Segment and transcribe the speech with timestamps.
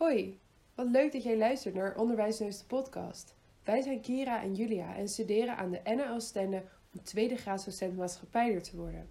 [0.00, 0.40] Hoi,
[0.74, 3.34] wat leuk dat jij luistert naar Onderwijsneus de podcast.
[3.64, 8.62] Wij zijn Kira en Julia en studeren aan de NL Stende om tweede docent maatschappijder
[8.62, 9.10] te worden.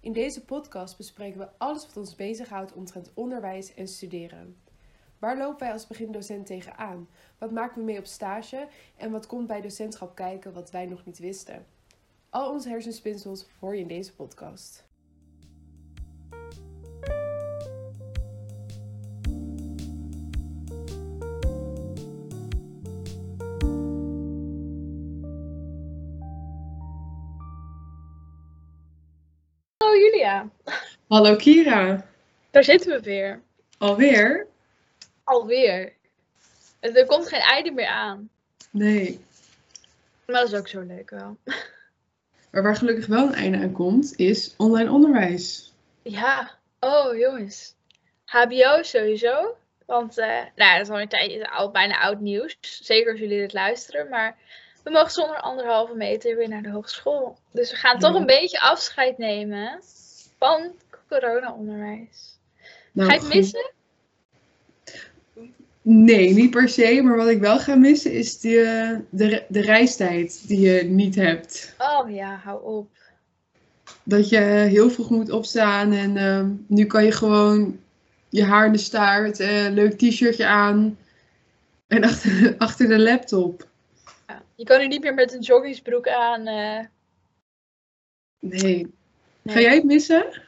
[0.00, 4.56] In deze podcast bespreken we alles wat ons bezighoudt omtrent onderwijs en studeren.
[5.18, 7.08] Waar lopen wij als begindocent tegenaan?
[7.38, 8.68] Wat maken we mee op stage?
[8.96, 11.66] En wat komt bij docentschap kijken wat wij nog niet wisten?
[12.30, 14.84] Al onze hersenspinsels hoor je in deze podcast.
[31.08, 32.06] Hallo Kira,
[32.50, 33.42] daar zitten we weer.
[33.78, 34.46] alweer?
[35.24, 35.92] Alweer.
[36.80, 38.30] Er komt geen einde meer aan.
[38.70, 39.20] Nee,
[40.26, 41.36] Maar dat is ook zo leuk wel.
[42.50, 45.72] maar waar gelukkig wel een einde aan komt, is online onderwijs.
[46.02, 47.74] Ja, oh jongens.
[48.24, 49.56] HBO sowieso.
[49.86, 52.56] Want, eh, nou ja, dat is al een tijdje al bijna oud nieuws.
[52.60, 54.08] Zeker als jullie dit luisteren.
[54.08, 54.36] Maar
[54.84, 57.38] we mogen zonder anderhalve meter weer naar de hogeschool.
[57.50, 59.80] Dus we gaan toch een beetje afscheid nemen
[60.42, 60.72] van
[61.08, 62.38] corona-onderwijs.
[62.92, 63.70] Nou, Ga je het missen?
[65.82, 70.48] Nee, niet per se, maar wat ik wel ga missen is de, de, de reistijd
[70.48, 71.74] die je niet hebt.
[71.78, 72.88] Oh ja, hou op.
[74.02, 77.80] Dat je heel vroeg moet opstaan en ehm, nu kan je gewoon
[78.28, 80.98] je haar in de staart, eh, leuk t-shirtje aan
[81.86, 83.68] en achter, achter de laptop.
[84.26, 84.42] Ja.
[84.54, 86.46] Je kan nu niet meer met een joggingsbroek aan.
[86.46, 86.84] eh,
[88.38, 88.94] Nee.
[89.44, 90.42] Ga jij het missen?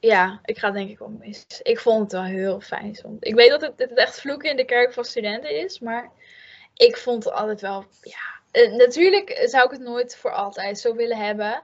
[0.00, 1.60] Ja, ik ga het denk ik wel missen.
[1.62, 3.16] Ik vond het wel heel fijn soms.
[3.20, 6.10] Ik weet dat het, het echt vloeken in de kerk van studenten is, maar
[6.74, 8.40] ik vond het altijd wel, ja.
[8.50, 11.62] eh, natuurlijk zou ik het nooit voor altijd zo willen hebben.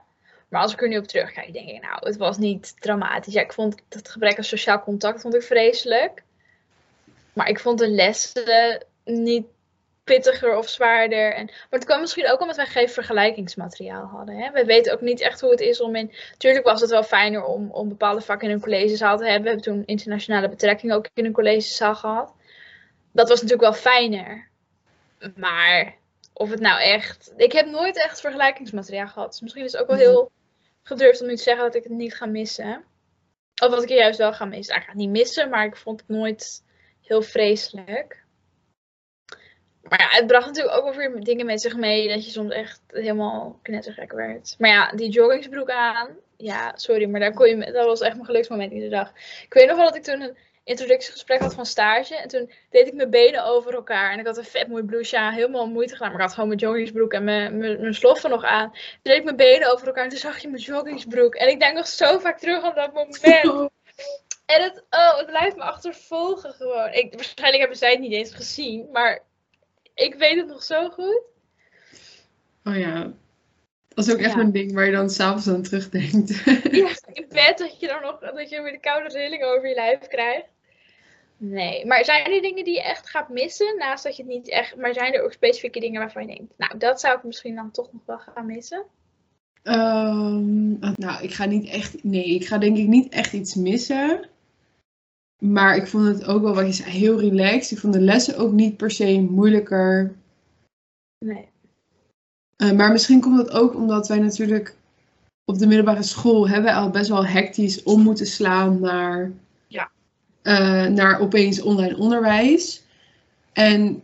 [0.49, 3.33] Maar als ik er nu op terugkijk, denk ik, nou, het was niet dramatisch.
[3.33, 6.23] Ja, ik vond het gebrek aan sociaal contact vond ik vreselijk.
[7.33, 9.45] Maar ik vond de lessen niet
[10.03, 11.33] pittiger of zwaarder.
[11.33, 14.35] En, maar het kwam misschien ook omdat wij geen vergelijkingsmateriaal hadden.
[14.35, 14.51] Hè?
[14.51, 17.43] We weten ook niet echt hoe het is om in Tuurlijk was het wel fijner
[17.43, 19.41] om, om bepaalde vakken in een collegezaal te hebben.
[19.43, 22.33] We hebben toen internationale betrekking ook in een collegezaal gehad.
[23.11, 24.47] Dat was natuurlijk wel fijner.
[25.35, 25.95] Maar
[26.33, 27.33] of het nou echt.
[27.37, 29.31] Ik heb nooit echt vergelijkingsmateriaal gehad.
[29.31, 30.31] Dus misschien is het ook wel heel
[30.83, 32.83] gedurfd om nu te zeggen dat ik het niet ga missen.
[33.63, 34.67] Of dat ik het juist wel ga missen.
[34.67, 36.63] Nou, ik ga het niet missen, maar ik vond het nooit
[37.01, 38.22] heel vreselijk.
[39.89, 42.07] Maar ja, het bracht natuurlijk ook wel weer dingen met zich mee.
[42.07, 44.55] Dat je soms echt helemaal knettergek werd.
[44.57, 46.09] Maar ja, die joggingsbroek aan.
[46.37, 49.11] Ja, sorry, maar daar kon je, dat was echt mijn geluksmoment in de dag.
[49.43, 52.15] Ik weet nog wel dat ik toen een introductiegesprek had van stage.
[52.15, 54.11] En toen deed ik mijn benen over elkaar.
[54.11, 56.07] En ik had een vet mooi blouseje aan, helemaal moeite gedaan.
[56.07, 58.71] Maar ik had gewoon mijn joggingsbroek en mijn, mijn, mijn sloffen nog aan.
[58.71, 61.35] Toen deed ik mijn benen over elkaar en toen zag je mijn joggingsbroek.
[61.35, 63.71] En ik denk nog zo vaak terug aan dat moment.
[64.45, 66.93] En het, oh, het blijft me achtervolgen gewoon.
[66.93, 69.23] Ik, waarschijnlijk hebben zij het niet eens gezien, maar
[69.93, 71.21] ik weet het nog zo goed.
[72.63, 73.13] Oh ja.
[73.87, 74.39] Dat is ook echt Ja.
[74.39, 76.43] een ding waar je dan s'avonds aan terugdenkt.
[76.71, 79.75] Ja, in bed dat je dan nog dat je weer de koude rilling over je
[79.75, 80.45] lijf krijgt.
[81.37, 83.77] Nee, maar zijn er dingen die je echt gaat missen?
[83.77, 84.75] Naast dat je het niet echt.
[84.75, 87.71] Maar zijn er ook specifieke dingen waarvan je denkt, nou, dat zou ik misschien dan
[87.71, 88.83] toch nog wel gaan missen?
[89.63, 92.03] Ehm, nou, ik ga niet echt.
[92.03, 94.29] Nee, ik ga denk ik niet echt iets missen.
[95.39, 97.71] Maar ik vond het ook wel, wat je zei, heel relaxed.
[97.71, 100.15] Ik vond de lessen ook niet per se moeilijker.
[101.25, 101.49] Nee.
[102.55, 104.75] Eh, maar misschien komt dat ook omdat wij natuurlijk
[105.45, 109.31] op de middelbare school hebben wij al best wel hectisch om moeten slaan naar,
[109.67, 109.89] Ja.
[110.41, 112.83] eh, naar opeens online onderwijs.
[113.53, 114.03] En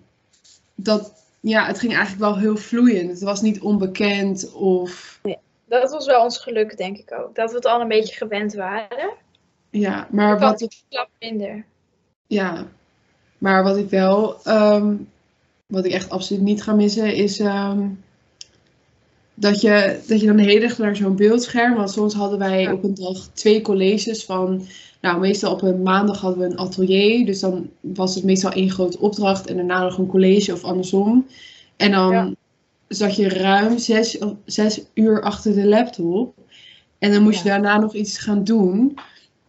[0.76, 3.10] dat, ja, het ging eigenlijk wel heel vloeiend.
[3.10, 5.20] Het was niet onbekend of,
[5.66, 7.36] Dat was wel ons geluk, denk ik ook.
[7.36, 9.12] Dat we het al een beetje gewend waren.
[9.70, 11.66] Ja, maar Ik wat ik, klap minder.
[12.28, 12.68] ja,
[13.38, 14.96] maar wat ik wel, ehm,
[15.68, 17.88] wat ik echt absoluut niet ga missen is ehm,
[19.34, 22.62] dat, je, dat je dan de hele dag naar zo'n beeldscherm, want soms hadden wij
[22.62, 22.74] Ja.
[22.74, 24.66] op een dag twee colleges van,
[25.02, 28.70] nou meestal op een maandag hadden we een atelier, dus dan was het meestal één
[28.72, 31.28] grote opdracht en daarna nog een college of andersom.
[31.78, 32.32] En dan Ja.
[32.88, 36.34] zat je ruim zes, zes uur achter de laptop
[36.98, 38.98] en dan moest je daarna nog iets gaan doen.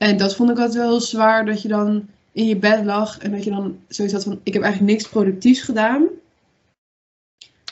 [0.00, 3.18] En dat vond ik altijd wel heel zwaar, dat je dan in je bed lag
[3.18, 6.08] en dat je dan zoiets had van, ik heb eigenlijk niks productiefs gedaan.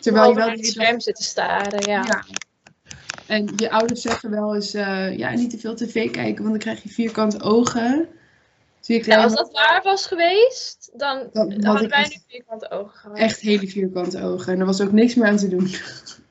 [0.00, 2.04] Terwijl je wel de het scherm zitten staren, ja.
[2.06, 2.24] ja.
[3.26, 6.58] En je ouders zeggen wel eens, eh, ja, niet te veel tv kijken, want dan
[6.58, 8.08] krijg je vierkante ogen.
[8.80, 13.18] Kleine, als dat waar was geweest, dan Dan had hadden wij nu vierkante ogen gehad.
[13.18, 14.52] echt hele vierkante ogen.
[14.52, 15.70] En er was ook niks meer aan te doen.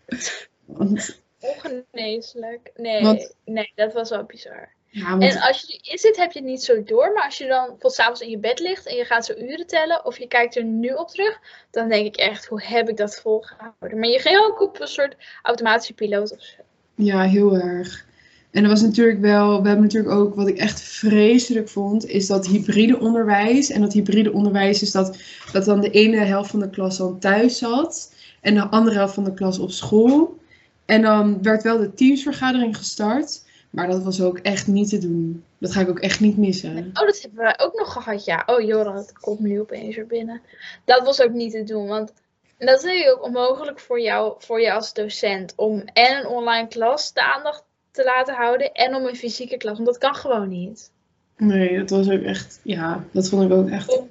[0.66, 2.72] want Ongeneeslijk.
[2.76, 4.76] Nee, Want- nee, dat was wel bizar.
[4.98, 7.12] Ja, En als je erin zit, heb je het niet zo door.
[7.14, 9.68] Maar als je dan bijvoorbeeld s'avonds in je bed ligt en je gaat zo uren
[9.68, 11.40] tellen, of je kijkt er nu op terug,
[11.72, 14.00] dan denk ik echt, hoe heb ik dat volgehouden?
[14.00, 16.62] Maar je ging ook op een soort automatische piloot of zo.
[16.96, 18.06] Ja, heel erg.
[18.52, 22.28] En er was natuurlijk wel, we hebben natuurlijk ook, wat ik echt vreselijk vond, is
[22.28, 23.70] dat hybride onderwijs.
[23.70, 25.18] En dat hybride onderwijs is dat,
[25.52, 29.14] dat dan de ene helft van de klas dan thuis zat en de andere helft
[29.14, 30.38] van de klas op school.
[30.86, 33.46] En dan werd wel de teamsvergadering gestart.
[33.78, 35.44] Maar dat was ook echt niet te doen.
[35.58, 36.78] Dat ga ik ook echt niet missen.
[36.78, 38.44] Oh, dat hebben wij ook nog gehad, ja.
[38.46, 40.42] Oh, Joran, dat komt nu opeens weer binnen.
[40.86, 42.14] Dat was ook niet te doen, want
[42.58, 45.54] dat is ook onmogelijk voor jou, voor je als docent.
[45.56, 49.76] Om en een online klas de aandacht te laten houden en om een fysieke klas.
[49.76, 50.92] Want dat kan gewoon niet.
[51.38, 54.02] Nee, dat was ook echt, ja, dat vond ik ook echt.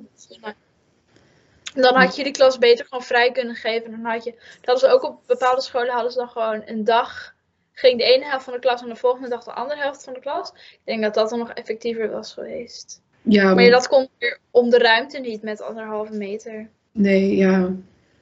[1.74, 3.90] Dan had je die klas beter gewoon vrij kunnen geven.
[3.90, 7.34] Dan had je, dat was ook op bepaalde scholen hadden ze dan gewoon een dag
[7.78, 10.12] ging de ene helft van de klas en de volgende dag de andere helft van
[10.12, 10.48] de klas.
[10.50, 13.02] Ik denk dat dat dan nog effectiever was geweest.
[13.22, 16.68] Ja, maar, dat komt weer om de ruimte niet met anderhalve meter.
[16.92, 17.74] Nee, ja.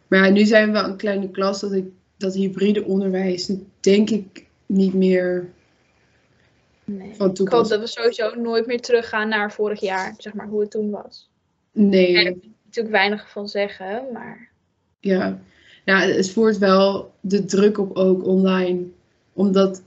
[0.07, 1.85] Maar ja, nu zijn we wel een kleine klas dat ik
[2.17, 5.51] dat hybride onderwijs denk ik niet meer
[6.85, 7.15] nee.
[7.15, 7.49] van toepassing.
[7.49, 10.71] Ik hoop dat we sowieso nooit meer teruggaan naar vorig jaar, zeg maar, hoe het
[10.71, 11.31] toen was.
[11.73, 12.15] Nee.
[12.15, 14.49] Daar heb ik natuurlijk weinig van zeggen, maar...
[15.01, 15.39] Ja,
[15.85, 18.85] ja het voert wel de druk op ook online
[19.35, 19.83] omdat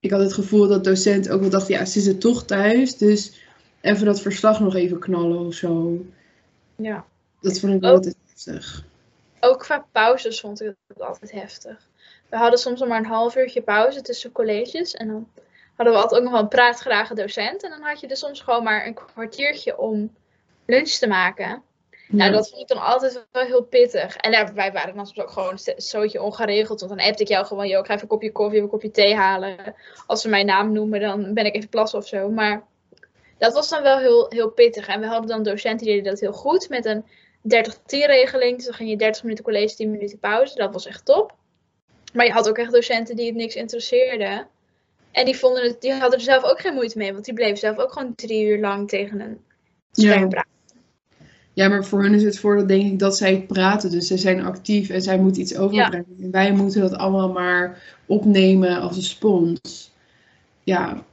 [0.00, 3.32] ik had het gevoel dat docent ook wel dacht, ja, ze zitten toch thuis, dus
[3.80, 5.98] even dat verslag nog even knallen of zo.
[6.76, 7.04] Ja.
[7.40, 8.84] Dat vond ik wel altijd heftig.
[9.40, 11.88] Ook qua pauzes vond ik het altijd heftig.
[12.28, 15.28] We hadden soms nog maar een half uurtje pauze tussen colleges en dan
[15.76, 17.62] hadden we altijd ook nog wel een praatgrage docent.
[17.62, 20.14] En dan had je dus soms gewoon maar een kwartiertje om
[20.66, 21.62] lunch te maken.
[22.08, 24.16] Nou, dat vond ik dan altijd wel heel pittig.
[24.16, 26.80] En wij waren dan soms ook gewoon een zootje ongeregeld.
[26.80, 28.70] Want dan appte ik jou gewoon, joh, ik ga even een kopje koffie of een
[28.70, 29.74] kopje thee halen.
[30.06, 32.30] Als ze mijn naam noemen, dan ben ik even plassen of zo.
[32.30, 32.64] Maar
[33.38, 34.86] dat was dan wel heel, heel pittig.
[34.86, 37.04] En we hadden dan docenten die deden dat heel goed met een
[37.42, 38.56] 30-10-regeling.
[38.56, 40.54] Dus dan ging je 30 minuten college, 10 minuten pauze.
[40.54, 41.34] Dat was echt top.
[42.12, 44.48] Maar je had ook echt docenten die het niks interesseerden.
[45.10, 47.12] En die, vonden het, die hadden er zelf ook geen moeite mee.
[47.12, 49.44] Want die bleven zelf ook gewoon drie uur lang tegen een
[49.92, 50.50] scherm praten.
[50.50, 50.53] Ja,
[51.54, 53.90] maar voor hun is het voordeel denk ik dat zij praten.
[53.90, 56.16] Dus zij zijn actief en zij moeten iets overbrengen.
[56.20, 59.92] En wij moeten dat allemaal maar opnemen als een spons.
[60.64, 61.04] Ja.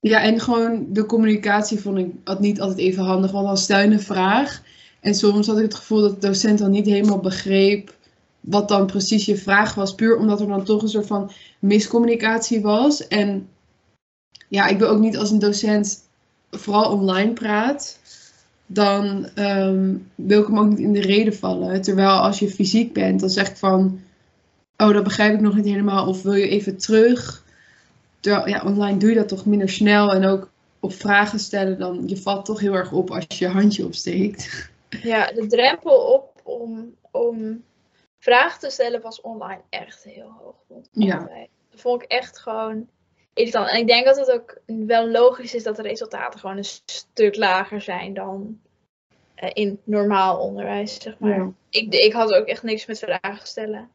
[0.00, 3.30] Ja, en gewoon de communicatie vond ik had niet altijd even handig.
[3.30, 4.62] Want dan stel je een vraag.
[5.00, 7.94] En soms had ik het gevoel dat de docent dan niet helemaal begreep
[8.40, 9.94] wat dan precies je vraag was.
[9.94, 13.08] Puur omdat er dan toch een soort van miscommunicatie was.
[13.08, 13.48] En
[14.48, 16.08] ja, ik wil ook niet als een docent
[16.50, 17.99] vooral online praat
[18.72, 21.82] dan ehm, wil ik hem ook niet in de reden vallen.
[21.82, 24.00] Terwijl als je fysiek bent, dan zeg ik van,
[24.76, 26.06] oh, dat begrijp ik nog niet helemaal.
[26.06, 27.44] Of wil je even terug?
[28.20, 30.12] Terwijl, ja, online doe je dat toch minder snel.
[30.12, 30.50] En ook
[30.80, 34.70] op vragen stellen, dan je valt toch heel erg op als je je handje opsteekt.
[35.02, 37.62] Ja, de drempel op om, om
[38.18, 40.82] vragen te stellen was online echt heel hoog.
[40.92, 41.18] Ja.
[41.70, 42.88] Dat vond ik echt gewoon
[43.40, 43.68] irritant.
[43.68, 47.36] En ik denk dat het ook wel logisch is dat de resultaten gewoon een stuk
[47.36, 48.60] lager zijn dan
[49.42, 51.52] uh, in normaal onderwijs, zeg maar.
[51.70, 53.90] Ik, ik had ook echt niks met vragen stellen.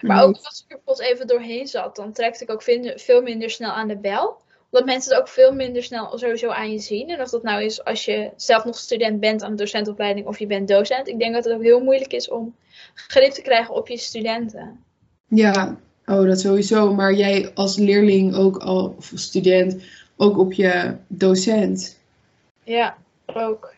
[0.00, 2.62] Maar ook als ik er plots even doorheen zat, dan trekte ik ook
[2.96, 4.40] veel minder snel aan de bel.
[4.70, 7.10] Omdat mensen het ook veel minder snel sowieso aan je zien.
[7.10, 10.38] En of dat nou is als je zelf nog student bent aan de docentopleiding of
[10.38, 11.08] je bent docent.
[11.08, 12.56] Ik denk dat het ook heel moeilijk is om
[12.94, 14.84] grip te krijgen op je studenten.
[15.26, 16.94] Ja, Oh, dat sowieso.
[16.94, 19.82] Maar jij als leerling ook al, of student,
[20.16, 21.98] ook op je docent.
[22.64, 23.74] Ja, ook.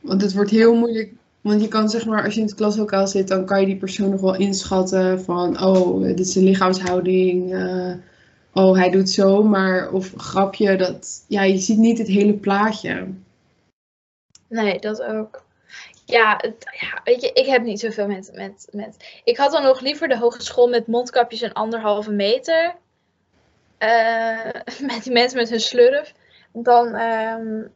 [0.00, 1.12] Want het wordt heel moeilijk.
[1.40, 3.76] Want je kan zeg maar, als je in het klaslokaal zit, dan kan je die
[3.76, 7.52] persoon nog wel inschatten van, oh, dit is een lichaamshouding.
[7.52, 7.94] Uh,
[8.52, 9.42] oh, hij doet zo.
[9.42, 13.06] Maar, of grapje, dat, ja, je ziet niet het hele plaatje.
[14.48, 15.41] Nee, dat ook.
[16.12, 16.40] Ja,
[16.80, 19.20] ja, weet je, ik heb niet zoveel met, met, met...
[19.24, 22.74] Ik had dan nog liever de hogeschool met mondkapjes en anderhalve meter.
[23.78, 24.50] Uh,
[24.90, 26.14] met die mensen met hun slurf.
[26.52, 27.72] Dan, um,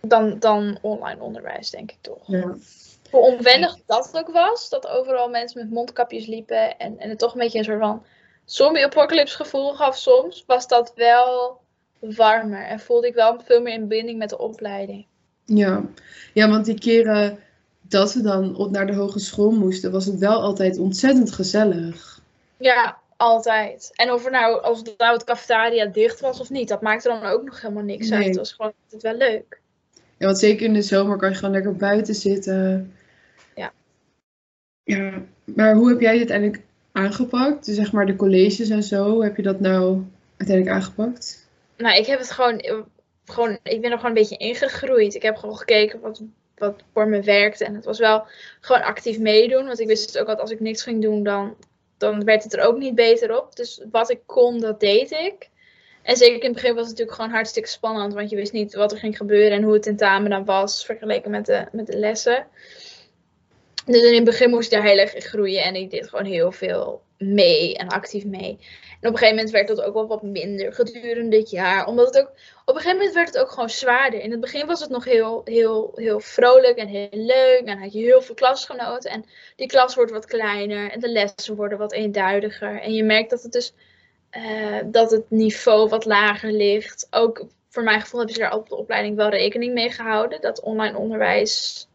[0.00, 2.22] dan, dan online onderwijs, denk ik toch.
[2.26, 2.54] Ja.
[3.10, 6.78] Hoe onwennig dat ook was, dat overal mensen met mondkapjes liepen.
[6.78, 8.04] En, en het toch een beetje een soort van
[8.44, 10.44] zombie-apocalypse gevoel gaf soms.
[10.46, 11.60] Was dat wel
[11.98, 12.66] warmer.
[12.66, 15.06] En voelde ik wel veel meer in binding met de opleiding.
[15.56, 15.84] Ja.
[16.32, 17.38] ja, want die keren
[17.80, 22.20] dat we dan op naar de hogeschool moesten, was het wel altijd ontzettend gezellig.
[22.56, 23.90] Ja, altijd.
[23.94, 27.24] En of er nou, als nou het cafetaria dicht was of niet, dat maakte dan
[27.24, 28.24] ook nog helemaal niks uit.
[28.24, 29.60] Het was gewoon altijd wel leuk.
[30.18, 32.92] Ja, want zeker in de zomer kan je gewoon lekker buiten zitten.
[33.54, 33.72] Ja.
[34.84, 37.64] Ja, maar hoe heb jij dit uiteindelijk aangepakt?
[37.64, 40.02] Dus zeg maar de colleges en zo, heb je dat nou
[40.36, 41.42] uiteindelijk aangepakt?
[41.82, 42.86] nou, ik heb het gewoon,
[43.24, 45.14] gewoon, ik ben er gewoon een beetje ingegroeid.
[45.14, 46.22] Ik heb gewoon gekeken wat,
[46.56, 47.64] wat voor me werkte.
[47.64, 48.26] En het was wel
[48.60, 49.66] gewoon actief meedoen.
[49.66, 51.56] Want ik wist ook dat als ik niks ging doen, dan,
[51.98, 53.56] dan werd het er ook niet beter op.
[53.56, 55.50] Dus wat ik kon, dat deed ik.
[56.02, 58.14] En zeker in het begin was het natuurlijk gewoon hartstikke spannend.
[58.14, 60.84] Want je wist niet wat er ging gebeuren en hoe het tentamen dan was.
[60.84, 62.46] Vergeleken met de, met de lessen.
[63.86, 65.62] Dus in het begin moest ik daar heel erg in groeien.
[65.62, 68.58] En ik deed gewoon heel veel mee en actief mee.
[69.02, 71.86] En op een gegeven moment werd dat ook wel wat minder gedurende dit jaar.
[71.86, 72.30] Omdat het ook,
[72.64, 74.20] op een gegeven moment werd het ook gewoon zwaarder.
[74.20, 77.62] In het begin was het nog heel, heel, heel vrolijk en heel leuk.
[77.64, 79.10] En had je heel veel klasgenoten.
[79.10, 79.24] En
[79.56, 80.90] die klas wordt wat kleiner.
[80.90, 82.80] En de lessen worden wat eenduidiger.
[82.80, 83.74] En je merkt dat het dus
[84.36, 87.06] uh, dat het niveau wat lager ligt.
[87.10, 90.40] Ook voor mijn gevoel hebben ze daar op de opleiding wel rekening mee gehouden.
[90.40, 91.86] Dat online onderwijs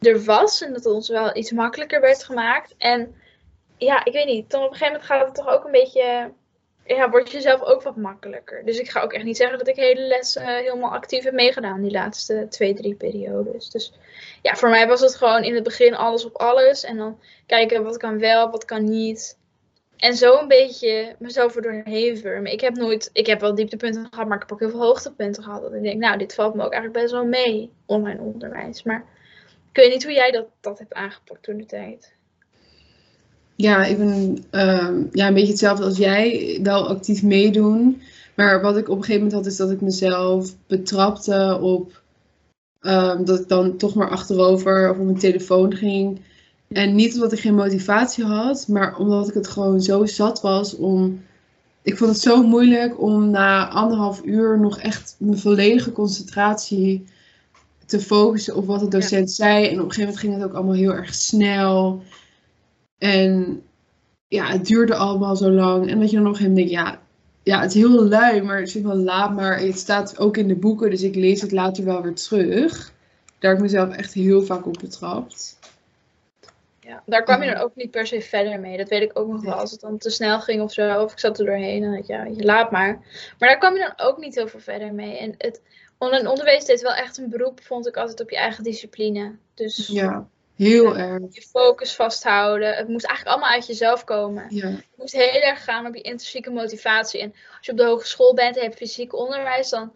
[0.00, 0.62] er was.
[0.62, 2.74] En dat het ons wel iets makkelijker werd gemaakt.
[2.78, 3.14] En
[3.76, 4.50] ja, ik weet niet.
[4.50, 6.32] Dan op een gegeven moment gaat het toch ook een beetje.
[6.86, 8.64] Ja, wordt je zelf ook wat makkelijker.
[8.64, 11.32] Dus ik ga ook echt niet zeggen dat ik hele les uh, helemaal actief heb
[11.32, 13.70] meegedaan die laatste twee, drie periodes.
[13.70, 13.92] Dus
[14.42, 16.84] ja, voor mij was het gewoon in het begin alles op alles.
[16.84, 19.38] En dan kijken wat kan wel, wat kan niet.
[19.96, 22.52] En zo een beetje mezelf er doorheen wurmen.
[22.52, 25.42] Ik heb nooit, ik heb wel dieptepunten gehad, maar ik heb ook heel veel hoogtepunten
[25.42, 25.62] gehad.
[25.62, 28.82] Dat ik denk, nou, dit valt me ook eigenlijk best wel mee, online onderwijs.
[28.82, 29.04] Maar
[29.70, 32.14] ik weet niet hoe jij dat, dat hebt aangepakt toen de tijd.
[33.56, 36.58] Ja, ik ben uh, ja, een beetje hetzelfde als jij.
[36.62, 38.00] Wel actief meedoen.
[38.34, 42.02] Maar wat ik op een gegeven moment had, is dat ik mezelf betrapte op
[42.80, 46.20] um, dat ik dan toch maar achterover of op mijn telefoon ging.
[46.68, 50.76] En niet omdat ik geen motivatie had, maar omdat ik het gewoon zo zat was
[50.76, 51.22] om.
[51.82, 57.04] Ik vond het zo moeilijk om na anderhalf uur nog echt mijn volledige concentratie
[57.86, 59.66] te focussen op wat de docent zei.
[59.66, 62.02] En op een gegeven moment ging het ook allemaal heel erg snel.
[62.98, 63.62] En
[64.28, 65.90] ja, het duurde allemaal zo lang.
[65.90, 67.00] En dat je dan nog hem denkt, ja,
[67.42, 69.34] ja, het is heel lui, maar het is wel laat.
[69.34, 72.92] Maar het staat ook in de boeken, dus ik lees het later wel weer terug.
[73.38, 75.58] Daar heb ik mezelf echt heel vaak op betrapt.
[76.80, 78.76] Ja, daar kwam je dan ook niet per se verder mee.
[78.76, 79.54] Dat weet ik ook nog wel.
[79.54, 82.24] Als het dan te snel ging of zo, of ik zat er doorheen, dan ja,
[82.24, 82.92] je laat maar.
[83.38, 85.18] Maar daar kwam je dan ook niet heel veel verder mee.
[85.18, 85.60] En het
[85.98, 89.32] online onderwijs deed wel echt een beroep, vond ik altijd, op je eigen discipline.
[89.54, 90.28] Dus ja.
[90.56, 91.22] Heel erg.
[91.30, 92.74] Je focus vasthouden.
[92.74, 94.46] Het moest eigenlijk allemaal uit jezelf komen.
[94.48, 94.68] Ja.
[94.68, 97.20] Je moest heel erg gaan op je intrinsieke motivatie.
[97.20, 99.94] En als je op de hogeschool bent en je hebt fysiek onderwijs, dan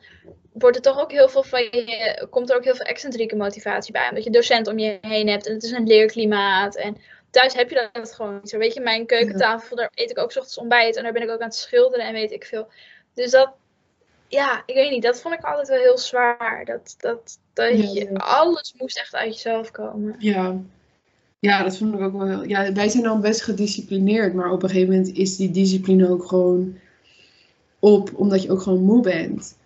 [0.52, 3.92] wordt er toch ook heel veel van je, komt er ook heel veel excentrieke motivatie
[3.92, 4.08] bij.
[4.08, 6.76] Omdat je docent om je heen hebt en het is een leerklimaat.
[6.76, 6.96] En
[7.30, 8.58] thuis heb je dat gewoon niet zo.
[8.58, 10.96] Weet je, mijn keukentafel, daar eet ik ook s ochtends ontbijt.
[10.96, 12.68] En daar ben ik ook aan het schilderen en weet ik veel.
[13.14, 13.52] Dus dat,
[14.28, 16.64] ja, ik weet niet, dat vond ik altijd wel heel zwaar.
[16.64, 20.14] Dat, dat, dat je, alles moest echt uit jezelf komen.
[20.18, 20.56] Ja.
[21.38, 22.44] ja, dat vond ik ook wel.
[22.44, 26.24] Ja, wij zijn dan best gedisciplineerd, maar op een gegeven moment is die discipline ook
[26.24, 26.78] gewoon
[27.78, 29.56] op, omdat je ook gewoon moe bent.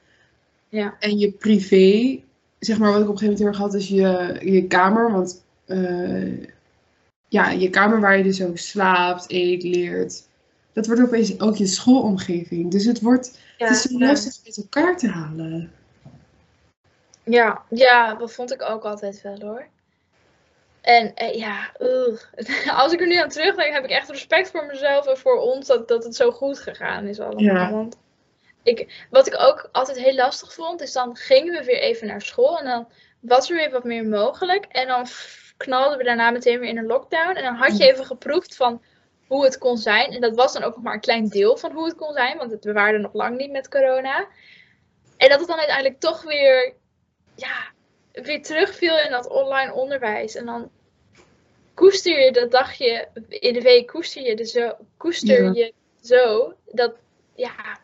[0.69, 0.97] Ja.
[0.99, 2.21] En je privé,
[2.59, 5.13] zeg maar, wat ik op een gegeven moment heel erg had, is je, je kamer.
[5.13, 6.47] Want uh,
[7.29, 10.23] ja, je kamer waar je dus ook slaapt, eet, leert.
[10.73, 12.71] Dat wordt opeens ook je schoolomgeving.
[12.71, 15.73] Dus het wordt ja, het is zo lastig met elkaar te halen.
[17.25, 19.67] Ja, ja, dat vond ik ook altijd wel hoor.
[20.81, 21.73] En eh, ja,
[22.83, 25.67] als ik er nu aan terugdenk, heb ik echt respect voor mezelf en voor ons
[25.67, 27.55] dat, dat het zo goed gegaan is allemaal.
[27.55, 27.71] Ja.
[27.71, 27.97] Want
[28.63, 32.23] ik, wat ik ook altijd heel lastig vond, is dan gingen we weer even naar
[32.23, 32.89] school en dan
[33.21, 34.65] was er weer wat meer mogelijk.
[34.65, 35.07] En dan
[35.57, 37.37] knalden we daarna meteen weer in een lockdown.
[37.37, 38.83] En dan had je even geproefd van
[39.27, 40.11] hoe het kon zijn.
[40.11, 42.39] En dat was dan ook nog maar een klein deel van hoe het kon zijn,
[42.39, 44.27] want we waren er nog lang niet met corona.
[45.17, 46.75] En dat het dan uiteindelijk toch weer,
[47.35, 47.71] ja,
[48.13, 50.35] weer terugviel in dat online onderwijs.
[50.35, 50.71] En dan
[51.75, 55.53] koester je dat dagje in de week, koester je, de zo, koester Ja.
[55.53, 55.73] je
[56.03, 56.53] zo.
[56.71, 56.95] Dat,
[57.35, 57.79] ja,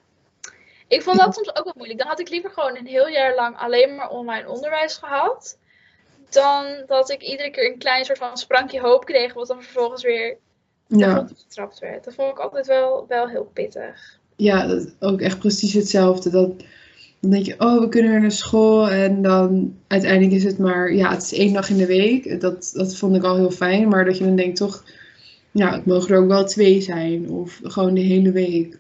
[0.89, 1.99] ik vond dat soms ook wel moeilijk.
[1.99, 5.59] Dan had ik liever gewoon een heel jaar lang alleen maar online onderwijs gehad.
[6.31, 10.03] Dan dat ik iedere keer een klein soort van sprankje hoop kreeg, wat dan vervolgens
[10.03, 10.37] weer
[10.87, 12.05] Ja, getrapt werd.
[12.05, 14.19] Dat vond ik altijd wel, wel heel pittig.
[14.37, 16.31] ja dat ook echt precies hetzelfde.
[16.31, 16.51] Dat,
[17.21, 18.91] dan denk je, oh, we kunnen weer naar school.
[18.91, 22.41] En dan uiteindelijk is het maar, ja, het is één dag in de week.
[22.41, 23.89] Dat, dat vond ik al heel fijn.
[23.89, 24.85] Maar dat je dan denkt toch,
[25.51, 27.31] ja, het mogen er ook wel twee zijn.
[27.31, 28.79] Of gewoon de hele week.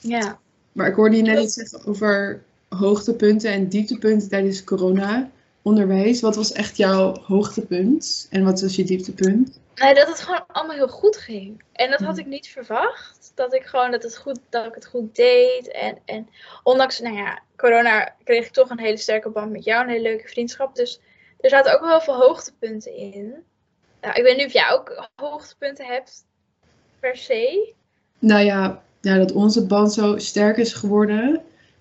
[0.00, 0.38] Ja.
[0.72, 6.20] Maar ik hoorde je net iets zeggen over hoogtepunten en dieptepunten tijdens corona-onderwijs.
[6.20, 8.26] Wat was echt jouw hoogtepunt?
[8.30, 9.58] En wat was je dieptepunt?
[9.80, 11.62] Nee, dat het gewoon allemaal heel goed ging.
[11.72, 12.22] En dat had Ja.
[12.22, 13.32] ik niet verwacht.
[13.34, 15.70] Dat ik gewoon dat, het goed, dat ik het goed deed.
[15.70, 16.28] En, en
[16.62, 19.82] ondanks, nou ja, corona kreeg ik toch een hele sterke band met jou.
[19.82, 20.74] Een hele leuke vriendschap.
[20.74, 21.00] Dus
[21.40, 23.34] er zaten ook wel heel veel hoogtepunten in.
[24.00, 26.24] Nou, ik weet niet of jij ook hoogtepunten hebt,
[27.00, 27.72] per se.
[28.18, 31.34] Nou ja, ja, dat onze band zo sterk is geworden.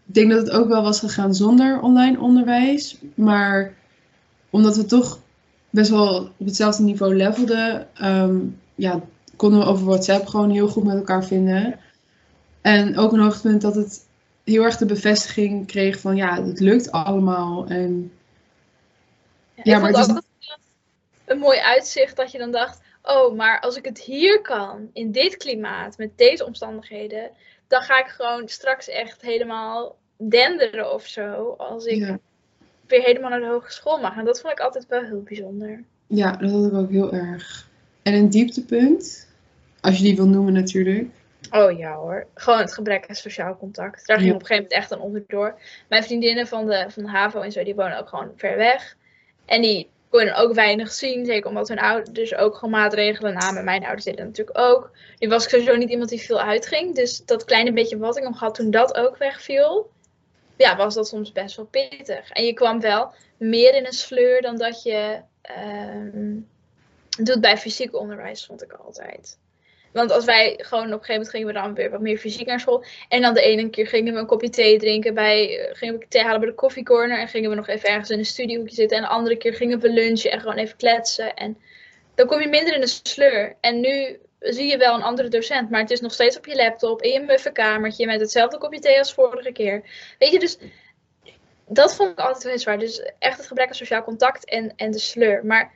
[0.08, 2.98] ik denk dat het ook wel was gegaan zonder online onderwijs.
[3.16, 3.74] Maar
[4.50, 5.20] omdat we toch
[5.70, 8.38] best wel op hetzelfde niveau levelden, ehm,
[8.76, 9.02] ja,
[9.36, 11.80] konden we over WhatsApp gewoon heel goed met elkaar vinden.
[12.62, 14.08] En ook een hoogtepunt dat het
[14.44, 17.66] heel erg de bevestiging kreeg van ja, het lukt allemaal.
[17.68, 18.12] En,
[19.56, 20.22] ja, ja maar het is...
[21.26, 25.12] een mooi uitzicht dat je dan dacht, oh, maar als ik het hier kan, in
[25.12, 27.32] dit klimaat, met deze omstandigheden,
[27.68, 31.56] dan ga ik gewoon straks echt helemaal denderen of zo.
[31.58, 32.18] Als ik
[32.88, 34.18] weer helemaal naar de hogeschool mag.
[34.18, 35.84] En dat vond ik altijd wel heel bijzonder.
[36.08, 37.70] Ja, dat had ik ook heel erg.
[38.04, 39.28] En een dieptepunt,
[39.82, 41.10] als je die wil noemen natuurlijk.
[41.52, 44.08] Oh ja hoor, gewoon het gebrek aan sociaal contact.
[44.08, 45.60] Daar ging op een gegeven moment echt een onderdoor.
[45.90, 48.96] Mijn vriendinnen van de, van de HAVO en zo, die wonen ook gewoon ver weg.
[49.46, 53.64] En die kon ook weinig zien, zeker omdat hun ouders ook gewoon maatregelen namen.
[53.64, 54.92] Mijn ouders deden dat natuurlijk ook.
[55.20, 56.96] Nu was ik sowieso niet iemand die veel uitging.
[56.96, 59.90] Dus dat kleine beetje wat ik nog had toen dat ook wegviel,
[60.58, 62.30] ja, was dat soms best wel pittig.
[62.30, 65.22] En je kwam wel meer in een sleur dan dat je
[65.58, 66.42] uh,
[67.24, 69.38] doet bij fysiek onderwijs, vond ik altijd.
[69.94, 72.48] Want als wij gewoon op een gegeven moment gingen we dan weer wat meer fysiek
[72.48, 72.84] naar school.
[73.10, 76.08] En dan de ene keer gingen we een kopje thee drinken bij, eh, gingen we
[76.08, 77.20] thee halen bij de koffiecorner.
[77.20, 78.98] En gingen we nog even ergens in een studiehoekje zitten.
[78.98, 81.34] En de andere keer gingen we lunchen en gewoon even kletsen.
[81.34, 81.58] En
[82.16, 83.56] dan kom je minder in de sleur.
[83.60, 84.20] En nu
[84.54, 87.12] zie je wel een andere docent, maar het is nog steeds op je laptop, in
[87.12, 89.84] je muffenkamertje, met hetzelfde kopje thee als vorige keer.
[90.20, 90.58] Weet je, dus
[91.68, 92.80] dat vond ik altijd wel zwaar.
[92.80, 95.46] Dus echt het gebrek aan sociaal contact en, en de sleur.
[95.46, 95.74] Maar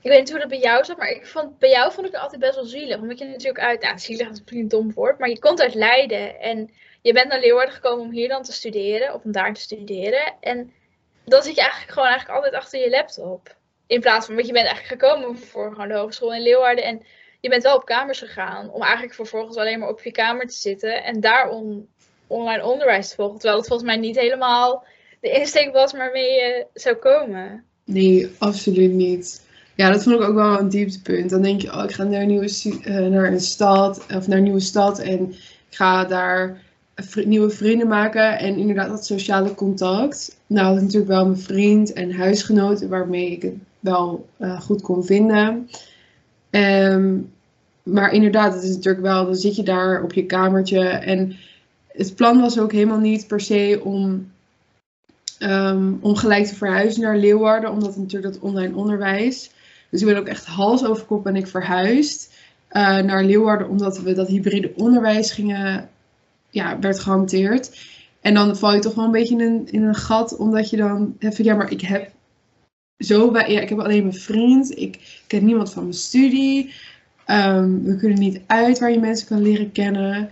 [0.00, 2.12] ik weet niet hoe dat bij jou zat, maar ik vond, bij jou vond ik
[2.12, 2.98] het altijd best wel zielig.
[2.98, 5.74] Omdat je natuurlijk uit, nou zielig is natuurlijk een dom woord, maar je komt uit
[5.74, 6.40] Leiden.
[6.40, 6.70] En
[7.02, 10.34] je bent naar Leeuwarden gekomen om hier dan te studeren, of om daar te studeren.
[10.40, 10.72] En
[11.24, 13.56] dan zit je eigenlijk gewoon eigenlijk altijd achter je laptop.
[13.86, 16.84] In plaats van, want je bent eigenlijk gekomen voor gewoon de hogeschool in Leeuwarden.
[16.84, 17.02] En
[17.40, 20.54] je bent wel op kamers gegaan om eigenlijk vervolgens alleen maar op je kamer te
[20.54, 21.86] zitten en daarom
[22.26, 23.38] online onderwijs te volgen.
[23.38, 24.84] Terwijl het volgens mij niet helemaal
[25.20, 27.64] de insteek was waarmee je zou komen.
[27.84, 29.42] Nee, absoluut niet.
[29.74, 31.30] Ja, dat vond ik ook wel een dieptepunt.
[31.30, 34.38] Dan denk je, oh, ik ga naar een nieuwe, uh, naar een stad of naar
[34.38, 35.30] een nieuwe stad en
[35.68, 36.60] ik ga daar
[37.24, 40.36] nieuwe vrienden maken en inderdaad dat sociale contact.
[40.46, 45.04] Nou, dat natuurlijk wel mijn vriend en huisgenoten waarmee ik het wel uh, goed kon
[45.04, 45.68] vinden.
[46.50, 47.32] Um,
[47.82, 50.88] maar inderdaad, het is natuurlijk wel, dan zit je daar op je kamertje.
[50.88, 51.36] En
[51.88, 54.30] het plan was ook helemaal niet per se om,
[55.38, 59.50] um, om gelijk te verhuizen naar Leeuwarden, omdat natuurlijk dat online onderwijs.
[59.90, 62.32] Dus ik ben ook echt hals over kop ben ik verhuisd
[62.72, 65.88] uh, naar Leeuwarden, omdat we dat hybride onderwijs gingen,
[66.50, 67.78] ja, werd gehanteerd.
[68.20, 70.76] En dan val je toch wel een beetje in een, in een gat, omdat je
[70.76, 72.10] dan even, ja, maar ik heb
[73.00, 76.74] zo bij, ja, ik heb alleen mijn vriend, ik ken niemand van mijn studie.
[77.26, 80.30] Um, we kunnen niet uit waar je mensen kan leren kennen.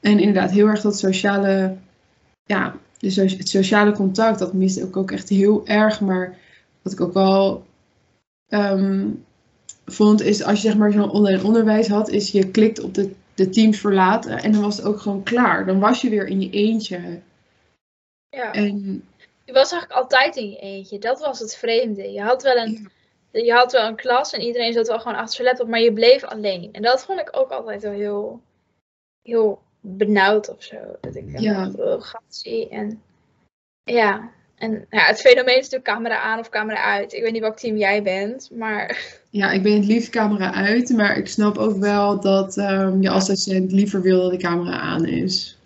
[0.00, 1.76] En inderdaad, heel erg dat sociale,
[2.44, 6.00] ja, dus het sociale contact, dat miste ik ook echt heel erg.
[6.00, 6.38] Maar
[6.82, 7.66] wat ik ook wel
[8.48, 9.24] um,
[9.86, 13.12] vond, is als je zeg maar zo'n online onderwijs had, is je klikt op de,
[13.34, 15.66] de teams verlaten en dan was het ook gewoon klaar.
[15.66, 17.20] Dan was je weer in je eentje.
[18.28, 18.52] Ja.
[18.52, 19.02] En
[19.50, 20.98] je was eigenlijk altijd in je eentje.
[20.98, 22.12] Dat was het vreemde.
[22.12, 22.90] Je had wel een,
[23.30, 25.92] je had wel een klas en iedereen zat wel gewoon achter zijn laptop, maar je
[25.92, 26.68] bleef alleen.
[26.72, 28.40] En dat vond ik ook altijd wel heel,
[29.22, 30.76] heel benauwd of zo.
[31.00, 31.70] Dat ik ja.
[31.76, 32.68] een gat zie.
[32.68, 33.02] En
[33.84, 37.12] ja, en ja, het fenomeen is natuurlijk camera aan of camera uit.
[37.12, 38.98] Ik weet niet welk team jij bent, maar...
[39.32, 43.10] Ja, ik ben het liefst camera uit, maar ik snap ook wel dat um, je
[43.10, 45.59] als docent liever wil dat de camera aan is.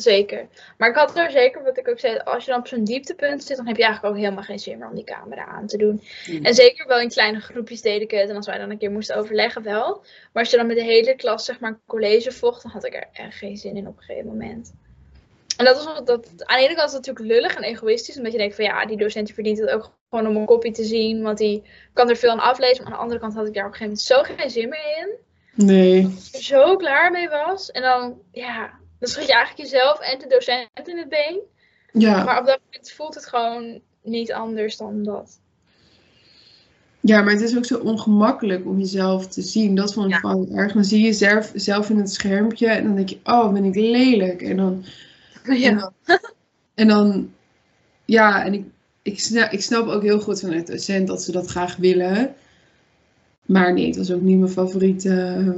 [0.00, 0.48] Zeker.
[0.78, 3.44] Maar ik had er zeker, wat ik ook zei, als je dan op zo'n dieptepunt
[3.44, 5.76] zit, dan heb je eigenlijk ook helemaal geen zin meer om die camera aan te
[5.76, 6.02] doen.
[6.26, 6.44] Mm.
[6.44, 8.28] En zeker wel in kleine groepjes deed ik het.
[8.28, 10.02] En als wij dan een keer moesten overleggen, wel.
[10.32, 12.86] Maar als je dan met de hele klas, zeg maar, een college vocht, dan had
[12.86, 14.72] ik er echt geen zin in op een gegeven moment.
[15.56, 18.32] En dat was dat, aan de ene kant is het natuurlijk lullig en egoïstisch, omdat
[18.32, 21.22] je denkt van ja, die docent verdient het ook gewoon om een kopie te zien,
[21.22, 22.76] want die kan er veel aan aflezen.
[22.76, 24.68] Maar aan de andere kant had ik daar op een gegeven moment zo geen zin
[24.68, 25.28] meer in.
[25.66, 26.02] Nee.
[26.02, 27.70] Dat ik er zo klaar mee was.
[27.70, 31.40] En dan, ja, dan schiet je eigenlijk jezelf en de docent in het been.
[31.92, 32.24] Ja.
[32.24, 35.40] Maar op dat moment voelt het gewoon niet anders dan dat.
[37.00, 39.74] Ja, maar het is ook zo ongemakkelijk om jezelf te zien.
[39.74, 40.44] Dat vond ik ja.
[40.52, 40.72] erg.
[40.72, 43.74] Dan zie je zelf, zelf in het schermpje en dan denk je, oh, ben ik
[43.74, 44.42] lelijk.
[44.42, 44.84] En dan...
[45.44, 45.92] Ja.
[46.74, 47.30] En dan,
[48.04, 48.64] ja, en ik,
[49.02, 52.34] ik, snap, ik snap ook heel goed van het docent dat ze dat graag willen.
[53.46, 55.54] Maar nee, het was ook niet mijn favoriete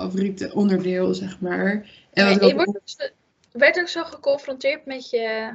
[0.00, 1.90] favoriete onderdeel, zeg maar.
[2.12, 3.12] En nee, wordt,
[3.52, 5.50] werd ook zo geconfronteerd met je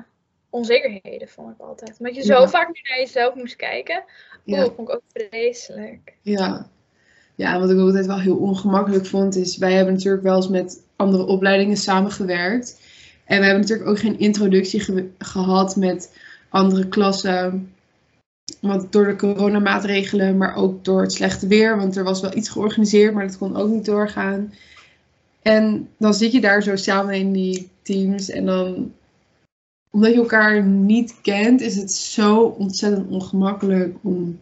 [0.49, 1.95] onzekerheden, vond ik altijd.
[1.99, 4.03] Omdat je zo vaak naar jezelf moest kijken.
[4.43, 4.65] Ja.
[4.65, 6.13] Oh, vond ik ook vreselijk.
[6.21, 6.69] Ja.
[7.35, 10.83] Ja, wat ik altijd wel heel ongemakkelijk vond, is wij hebben natuurlijk wel eens met
[10.95, 12.79] andere opleidingen samengewerkt.
[13.25, 16.17] En we hebben natuurlijk ook geen introductie ge- gehad met
[16.49, 17.73] andere klassen.
[18.61, 21.77] Want door de coronamaatregelen, maar ook door het slechte weer.
[21.77, 24.53] Want er was wel iets georganiseerd, maar dat kon ook niet doorgaan.
[25.41, 28.29] En dan zit je daar zo samen in die teams.
[28.29, 28.93] En dan,
[29.89, 34.39] omdat je elkaar niet kent, is het zo ontzettend ongemakkelijk om.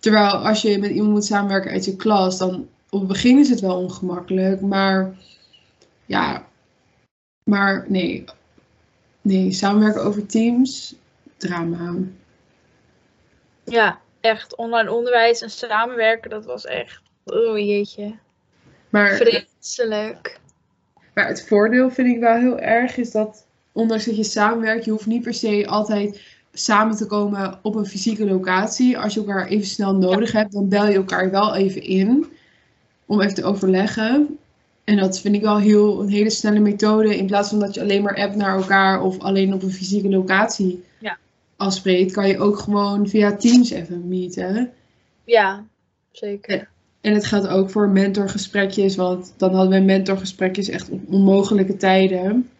[0.00, 3.48] Terwijl als je met iemand moet samenwerken uit je klas, dan op het begin is
[3.48, 4.60] het wel ongemakkelijk.
[4.60, 5.16] Maar
[6.06, 6.46] ja,
[7.44, 8.24] maar nee.
[9.20, 10.94] Nee, samenwerken over teams,
[11.36, 11.94] drama.
[13.70, 14.56] Ja, echt.
[14.56, 17.00] Online onderwijs en samenwerken, dat was echt.
[17.24, 18.14] Oh jeetje.
[18.88, 20.40] Maar, Vreselijk.
[21.14, 24.90] maar het voordeel vind ik wel heel erg is dat, ondanks dat je samenwerkt, je
[24.90, 26.20] hoeft niet per se altijd
[26.52, 28.98] samen te komen op een fysieke locatie.
[28.98, 32.26] Als je elkaar even snel nodig hebt, dan bel je elkaar wel even in
[33.06, 34.38] om even te overleggen.
[34.84, 37.16] En dat vind ik wel heel, een hele snelle methode.
[37.16, 40.08] In plaats van dat je alleen maar appt naar elkaar of alleen op een fysieke
[40.08, 41.18] locatie Ja.
[41.58, 44.72] Afspreekt, kan je ook gewoon via Teams even meeten.
[45.24, 45.64] Ja,
[46.10, 46.68] zeker.
[47.00, 52.50] En het geldt ook voor mentorgesprekjes, want dan hadden we mentorgesprekjes echt op onmogelijke tijden.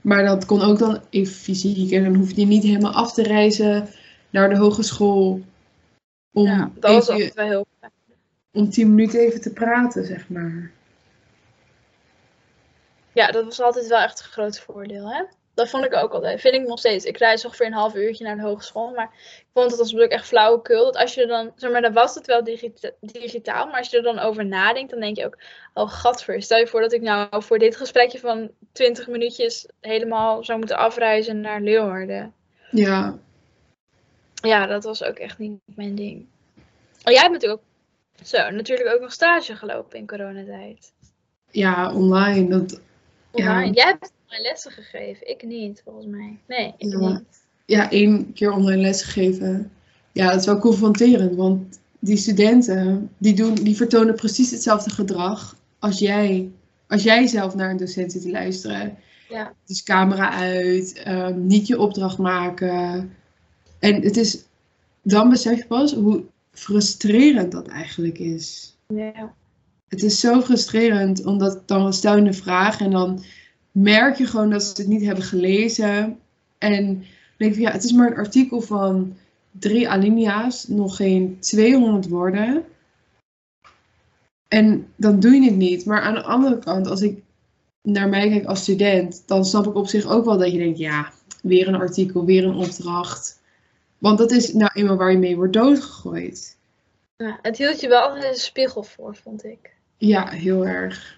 [0.00, 3.22] Maar dat kon ook dan even fysiek en dan hoef je niet helemaal af te
[3.22, 3.88] reizen
[4.30, 5.40] naar de hogeschool
[6.32, 7.92] om, Ja, dat was even, altijd wel heel fijn.
[8.52, 10.70] om tien minuten even te praten, zeg maar.
[13.12, 15.22] Ja, dat was altijd wel echt een groot voordeel, hè?
[15.58, 16.40] Dat vond ik ook altijd.
[16.40, 17.04] Vind ik nog steeds.
[17.04, 18.90] Ik reis ongeveer een half uurtje naar de hogeschool.
[18.90, 20.84] Maar ik vond het als natuurlijk echt flauwekul.
[20.84, 23.66] Dat als je er dan, zeg maar, dan was het wel digita- digitaal.
[23.66, 25.38] Maar als je er dan over nadenkt, dan denk je ook,
[25.74, 26.42] oh gadver.
[26.42, 30.76] Stel je voor dat ik nou voor dit gesprekje van 20 minuutjes helemaal zou moeten
[30.76, 32.34] afreizen naar Leeuwarden.
[32.70, 33.18] Ja,
[34.34, 36.26] Ja, dat was ook echt niet mijn ding.
[37.04, 40.92] Oh, jij hebt natuurlijk ook, zo, natuurlijk ook nog stage gelopen in coronatijd.
[41.50, 42.48] ja online.
[42.48, 42.80] Dat,
[43.32, 43.50] Ja.
[43.50, 43.74] Online.
[43.74, 45.28] Jij hebt online lessen gegeven.
[45.28, 46.38] Ik niet, volgens mij.
[46.46, 47.08] Nee, ik Ja.
[47.08, 47.22] niet.
[47.64, 49.70] ja, één keer online les gegeven.
[50.12, 55.56] Ja, dat is wel confronterend, want die studenten, die, doen, die vertonen precies hetzelfde gedrag
[55.78, 56.50] als jij.
[56.88, 58.96] Als jij zelf naar een docent zit te luisteren.
[59.28, 59.52] Ja.
[59.66, 63.10] Dus camera uit, ehm, niet je opdracht maken.
[63.78, 64.44] En het is,
[65.02, 68.76] dan besef je pas hoe frustrerend dat eigenlijk is.
[68.86, 69.34] Ja.
[69.88, 73.22] Het is zo frustrerend, omdat dan stel je een vraag en dan
[73.82, 76.18] merk je gewoon dat ze het niet hebben gelezen.
[76.58, 77.04] En
[77.36, 79.16] denk je, ja, het is maar een artikel van
[79.50, 82.64] drie alinea's, nog geen 200 woorden.
[84.48, 85.84] En dan doe je het niet.
[85.84, 87.22] Maar aan de andere kant, als ik
[87.82, 90.78] naar mij kijk als student, dan snap ik op zich ook wel dat je denkt,
[90.78, 91.12] ja,
[91.42, 93.40] weer een artikel, weer een opdracht.
[93.98, 96.56] Want dat is nou eenmaal waar je mee wordt doodgegooid.
[97.16, 99.70] Ja, het hield je wel een spiegel voor, vond ik.
[99.96, 101.16] Ja, heel erg.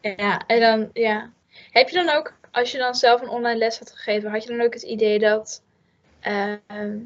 [0.00, 1.30] Ja, en dan, ja.
[1.70, 4.56] Heb je dan ook, als je dan zelf een online les had gegeven, had je
[4.56, 5.62] dan ook het idee dat,
[6.20, 6.98] ehm,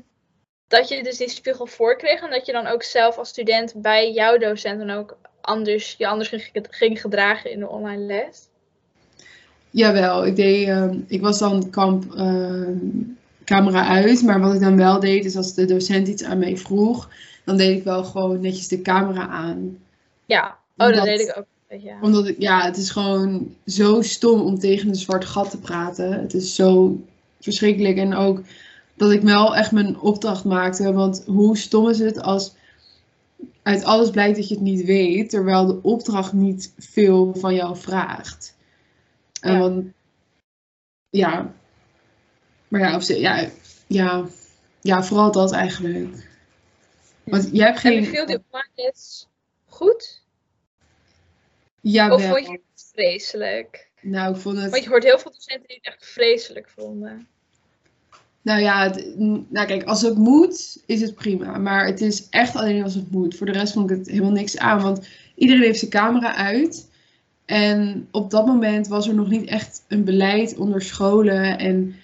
[0.68, 4.12] dat je dus die spiegel voorkreeg en dat je dan ook zelf als student bij
[4.12, 8.48] jouw docent dan ook anders, je anders ging, ging gedragen in de online les?
[9.70, 12.76] Jawel, ik deed, ehm, ik was dan kamp ehm,
[13.44, 16.56] camera uit, maar wat ik dan wel deed, is als de docent iets aan mij
[16.56, 17.08] vroeg,
[17.44, 19.78] dan deed ik wel gewoon netjes de camera aan.
[20.26, 21.46] Ja, oh, dat deed ik ook.
[21.78, 21.98] Ja.
[22.00, 26.12] Omdat ik, ja, het is gewoon zo stom om tegen een zwart gat te praten.
[26.12, 27.00] Het is zo
[27.40, 27.96] verschrikkelijk.
[27.96, 28.42] En ook
[28.96, 30.92] dat ik wel echt mijn opdracht maakte.
[30.92, 32.54] Want hoe stom is het als
[33.62, 37.76] uit alles blijkt dat je het niet weet, terwijl de opdracht niet veel van jou
[37.76, 38.56] vraagt.
[39.33, 39.59] Ja.
[39.59, 39.85] want,
[41.11, 41.54] ja.
[42.68, 43.48] Maar ja, op zich- ja,
[43.87, 44.24] ja,
[44.80, 46.28] ja, vooral dat eigenlijk.
[47.24, 48.00] Want jij hebt En geen.
[48.00, 49.26] beviel die online les
[49.66, 50.19] goed?
[51.81, 53.88] Ja, Of vond je het vreselijk?
[54.01, 54.71] Nou, ik vond het.
[54.71, 57.27] Want je hoort heel veel docenten die het echt vreselijk vonden.
[58.43, 59.14] Nou ja, het-
[59.49, 61.59] nou kijk, als het moet, is het prima.
[61.59, 63.37] Maar het is echt alleen als het moet.
[63.37, 64.81] Voor de rest vond ik het helemaal niks aan.
[64.83, 66.88] Want iedereen heeft zijn camera uit.
[67.45, 71.59] En op dat moment was er nog niet echt een beleid onder scholen.
[71.59, 71.95] En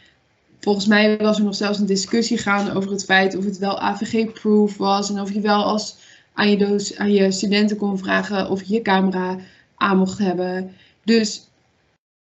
[0.61, 3.81] volgens mij was er nog zelfs een discussie gaande over het feit of het wel
[3.81, 5.11] AVG-proof was.
[5.11, 5.97] En of je wel als
[6.33, 9.39] aan je, doos, aan je studenten kon vragen of je je camera
[9.77, 10.73] aan mocht hebben.
[11.05, 11.47] Dus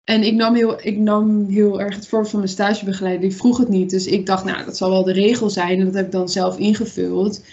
[0.09, 3.29] en ik nam, heel, ik nam heel erg het voorbeeld van mijn stagebegeleider.
[3.29, 3.91] Die vroeg het niet.
[3.91, 5.79] Dus ik dacht, nou, dat zal wel de regel zijn.
[5.79, 7.45] En dat heb ik dan zelf ingevuld.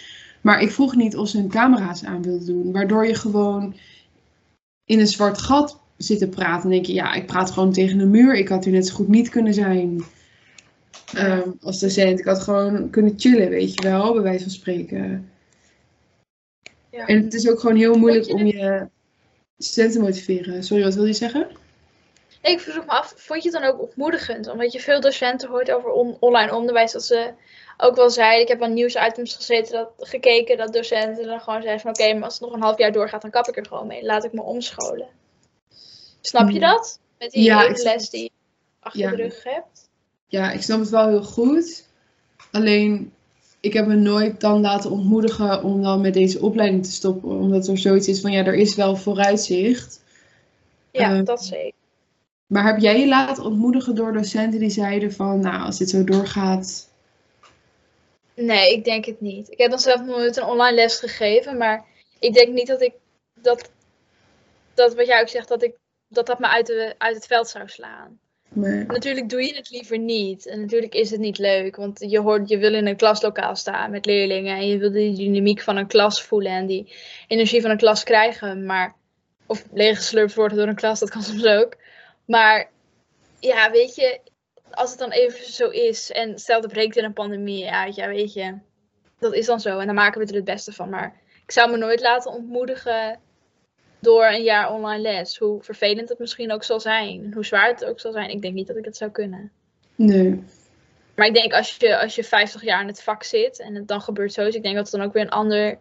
[0.41, 2.71] Maar ik vroeg niet of ze hun camera's aan wilden doen.
[2.71, 3.75] Waardoor je gewoon
[4.85, 6.63] in een zwart gat zit te praten.
[6.63, 8.35] En denk je, ja, ik praat gewoon tegen een muur.
[8.35, 10.03] Ik had er net zo goed niet kunnen zijn.
[11.13, 12.19] ehm, als docent.
[12.19, 14.13] Ik had gewoon kunnen chillen, weet je wel.
[14.13, 15.29] Bij wijze van spreken.
[16.91, 17.05] Ja.
[17.05, 18.87] En het is ook gewoon heel moeilijk je om je
[19.57, 20.63] studenten motiveren.
[20.63, 21.47] Sorry, wat wil je zeggen?
[22.41, 24.47] Ik vroeg me af, vond je het dan ook ontmoedigend?
[24.47, 27.33] Omdat je veel docenten hoort over on- online onderwijs, dat ze
[27.77, 31.81] ook wel zeiden, ik heb aan nieuwsitems gezeten, dat, gekeken, dat docenten dan gewoon zeiden
[31.81, 33.87] van oké, maar als het nog een half jaar doorgaat, dan kap ik er gewoon
[33.87, 34.03] mee.
[34.03, 35.07] Laat ik me omscholen.
[36.21, 36.59] Snap je Hmm.
[36.59, 36.99] dat?
[37.19, 38.29] Met die Ja, ik les die je
[38.79, 39.09] achter Ja.
[39.09, 39.89] de rug hebt?
[40.27, 41.87] Ja, ik snap het wel heel goed.
[42.51, 43.13] Alleen,
[43.65, 47.29] ik heb me nooit dan laten ontmoedigen om dan met deze opleiding te stoppen.
[47.29, 50.03] Omdat er zoiets is van, ja, er is wel vooruitzicht.
[50.91, 51.73] Ja, Eh, dat zeker.
[52.47, 56.03] Maar heb jij je laten ontmoedigen door docenten die zeiden van, nou, als dit zo
[56.03, 56.89] doorgaat...
[58.33, 59.51] Nee, ik denk het niet.
[59.51, 61.85] Ik heb dan zelf nooit een online les gegeven, maar
[62.19, 62.93] ik denk niet dat ik
[63.41, 63.69] dat,
[64.73, 65.73] dat wat jij ook zegt, dat ik
[66.07, 68.19] dat, dat me uit, de, uit het veld zou slaan.
[68.55, 70.45] Maar, Natuurlijk doe je het liever niet.
[70.45, 73.91] En natuurlijk is het niet leuk, want je, hoort, je wil in een klaslokaal staan
[73.91, 76.93] met leerlingen en je wil die dynamiek van een klas voelen en die
[77.27, 78.65] energie van een klas krijgen.
[78.65, 78.95] Maar,
[79.45, 81.75] of leeggeslurpt worden door een klas, dat kan soms ook.
[82.25, 82.69] Maar
[83.39, 84.19] ja, weet je,
[84.71, 88.07] als het dan even zo is en stel er breekt weer een pandemie uit, ja,
[88.07, 88.57] weet je,
[89.19, 90.89] dat is dan zo en dan maken we er het beste van.
[90.89, 93.19] Maar ik zou me nooit laten ontmoedigen
[94.05, 95.37] door een jaar online les.
[95.37, 97.31] Hoe vervelend het misschien ook zal zijn.
[97.33, 98.29] Hoe zwaar het ook zal zijn.
[98.29, 99.51] Ik denk niet dat ik het zou kunnen.
[99.95, 100.43] nee.
[101.15, 103.87] Maar ik denk als je, als je 50 jaar in het vak zit en het
[103.87, 104.45] dan gebeurt zo.
[104.45, 105.79] Ik denk dat het dan ook weer een ander,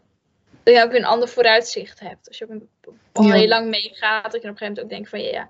[0.62, 2.28] dat je ook weer een ander vooruitzicht hebt.
[2.28, 2.68] Als je ook een,
[3.12, 3.32] al Ja.
[3.34, 4.32] heel lang meegaat.
[4.32, 5.48] Dat je op een gegeven moment ook denkt van ja, ja,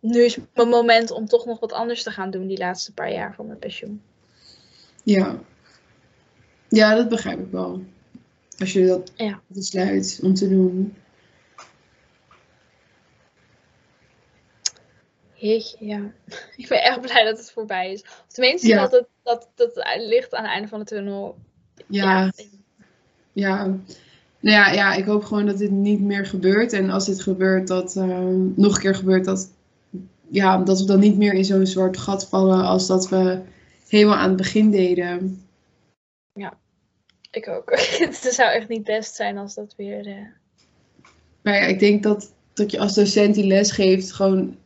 [0.00, 3.12] nu is mijn moment om toch nog wat anders te gaan doen die laatste paar
[3.12, 4.02] jaar voor mijn pensioen.
[5.02, 5.38] Ja.
[6.68, 7.82] Ja, dat begrijp ik wel.
[8.58, 9.40] Als je dat Ja.
[9.46, 10.96] besluit om te doen.
[15.46, 16.12] Jeetje, ja.
[16.56, 18.02] Ik ben echt blij dat het voorbij is.
[18.02, 18.80] Of tenminste, Ja.
[18.80, 21.36] dat, het, dat, dat het licht aan het einde van de tunnel.
[21.86, 22.32] Ja,
[23.32, 23.64] ja.
[24.40, 26.72] Nou ja, ja, ik hoop gewoon dat dit niet meer gebeurt.
[26.72, 29.50] En als dit gebeurt, dat ehm, nog een keer gebeurt, dat,
[30.28, 33.40] ja, dat we dan niet meer in zo'n zwart gat vallen als dat we
[33.88, 35.40] helemaal aan het begin deden.
[37.30, 37.70] Ik ook.
[37.98, 40.06] het zou echt niet best zijn als dat weer.
[40.06, 40.26] eh,
[41.42, 44.56] Maar ja, ik denk dat, dat je als docent die les geeft, gewoon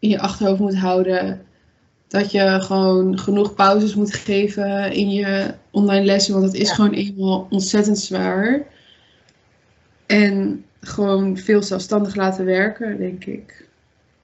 [0.00, 1.46] in je achterhoofd moet houden.
[2.08, 6.74] Dat je gewoon genoeg pauzes moet geven in je online lessen, want het is Ja.
[6.74, 8.66] gewoon eenmaal ontzettend zwaar.
[10.06, 13.68] En gewoon veel zelfstandig laten werken, denk ik.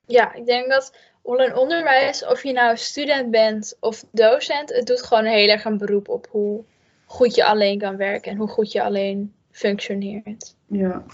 [0.06, 5.02] Ja, ik denk dat online onderwijs, of je nou student bent of docent, het doet
[5.02, 6.64] gewoon heel erg een beroep op hoe
[7.04, 10.54] goed je alleen kan werken en hoe goed je alleen functioneert.
[10.66, 11.04] Ja,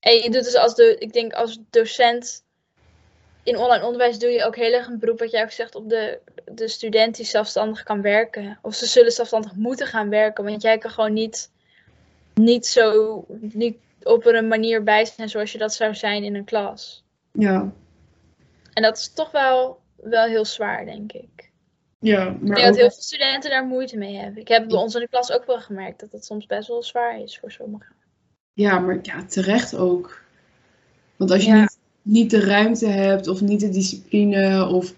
[0.00, 2.42] En je doet dus als de, ik denk als docent
[3.48, 5.88] in online onderwijs doe je ook heel erg een beroep, wat jij ook zegt, op
[5.88, 8.58] de, de student die zelfstandig kan werken.
[8.62, 11.50] Of ze zullen zelfstandig moeten gaan werken, want jij kan gewoon niet,
[12.34, 16.44] niet zo, niet op een manier bij zijn zoals je dat zou zijn in een
[16.44, 17.04] klas.
[17.32, 17.72] ja,
[18.72, 21.50] En dat is toch wel, wel heel zwaar, denk ik.
[21.98, 22.26] ja.
[22.26, 24.40] Ik Maar denk dat heel veel studenten daar moeite mee hebben.
[24.40, 26.82] Ik heb bij ons in de klas ook wel gemerkt dat het soms best wel
[26.82, 27.94] zwaar is voor sommigen.
[28.52, 30.22] ja, maar ja, terecht ook.
[31.16, 31.60] Want als je Ja.
[31.60, 34.94] niet, niet de ruimte hebt of niet de discipline of,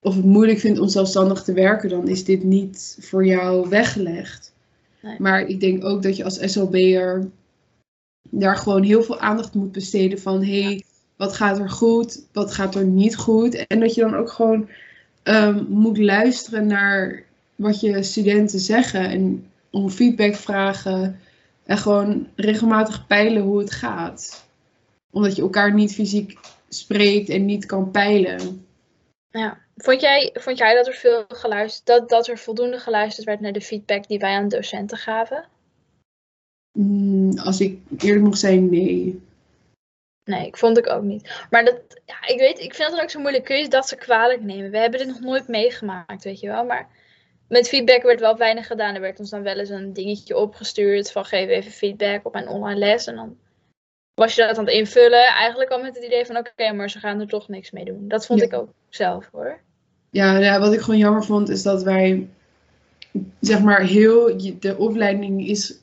[0.00, 4.52] of het moeilijk vindt om zelfstandig te werken, dan is dit niet voor jou weggelegd.
[5.02, 5.16] Nee.
[5.18, 7.28] Maar ik denk ook dat je als SLB'er
[8.30, 10.84] daar gewoon heel veel aandacht moet besteden van hé, hey,
[11.16, 13.66] wat gaat er goed, wat gaat er niet goed.
[13.66, 14.68] En dat je dan ook gewoon
[15.22, 17.24] ehm, moet luisteren naar
[17.56, 21.20] wat je studenten zeggen en om feedback vragen
[21.64, 24.44] en gewoon regelmatig peilen hoe het gaat.
[25.12, 26.38] Omdat je elkaar niet fysiek
[26.68, 28.66] spreekt en niet kan peilen.
[29.30, 29.64] Ja.
[29.76, 33.52] Vond jij, vond jij dat er veel geluisterd, dat, dat er voldoende geluisterd werd naar
[33.52, 35.48] de feedback die wij aan docenten gaven?
[36.78, 39.20] Mm, als ik eerlijk mag zijn, nee.
[40.24, 41.46] Nee, ik vond ik ook niet.
[41.50, 43.44] Maar dat, ja, ik weet, ik vind het ook zo moeilijk.
[43.44, 44.70] Kun je dat ze kwalijk nemen?
[44.70, 46.64] We hebben dit nog nooit meegemaakt, weet je wel.
[46.64, 46.88] Maar
[47.48, 48.94] met feedback werd wel weinig gedaan.
[48.94, 52.48] Er werd ons dan wel eens een dingetje opgestuurd van geef even feedback op mijn
[52.48, 53.06] online les.
[53.06, 53.36] En dan
[54.16, 55.26] was je dat aan het invullen.
[55.26, 58.08] Eigenlijk al met het idee van oké, maar ze gaan er toch niks mee doen.
[58.08, 58.46] Dat vond Ja.
[58.46, 59.60] ik ook zelf hoor.
[60.10, 62.28] Ja, ja, wat ik gewoon jammer vond is dat wij,
[63.40, 65.74] zeg maar, heel de opleiding is,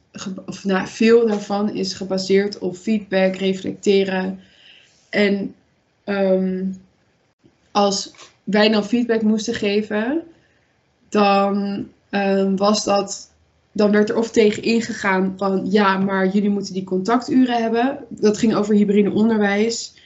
[0.46, 4.40] of nou, veel daarvan is gebaseerd op feedback, reflecteren.
[5.10, 5.56] En
[6.04, 6.66] ehm,
[7.72, 10.24] als wij dan feedback moesten geven,
[11.10, 13.33] dan ehm, was dat,
[13.74, 18.06] dan werd er of tegen ingegaan van ja, maar jullie moeten die contacturen hebben.
[18.10, 20.02] Dat ging over hybride onderwijs.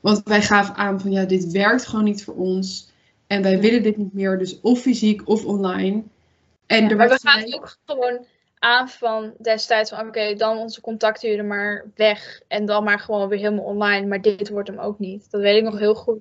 [0.00, 2.90] Want wij gaven aan van ja, dit werkt gewoon niet voor ons.
[3.26, 6.02] En wij willen dit niet meer, dus of fysiek of online.
[6.66, 8.24] En Ja, er maar we gelijk- ook gewoon
[8.58, 12.40] aan van destijds van oké, dan onze contacturen maar weg.
[12.48, 14.06] En dan maar gewoon weer helemaal online.
[14.06, 15.30] Maar dit wordt hem ook niet.
[15.30, 16.20] Dat weet ik nog heel goed.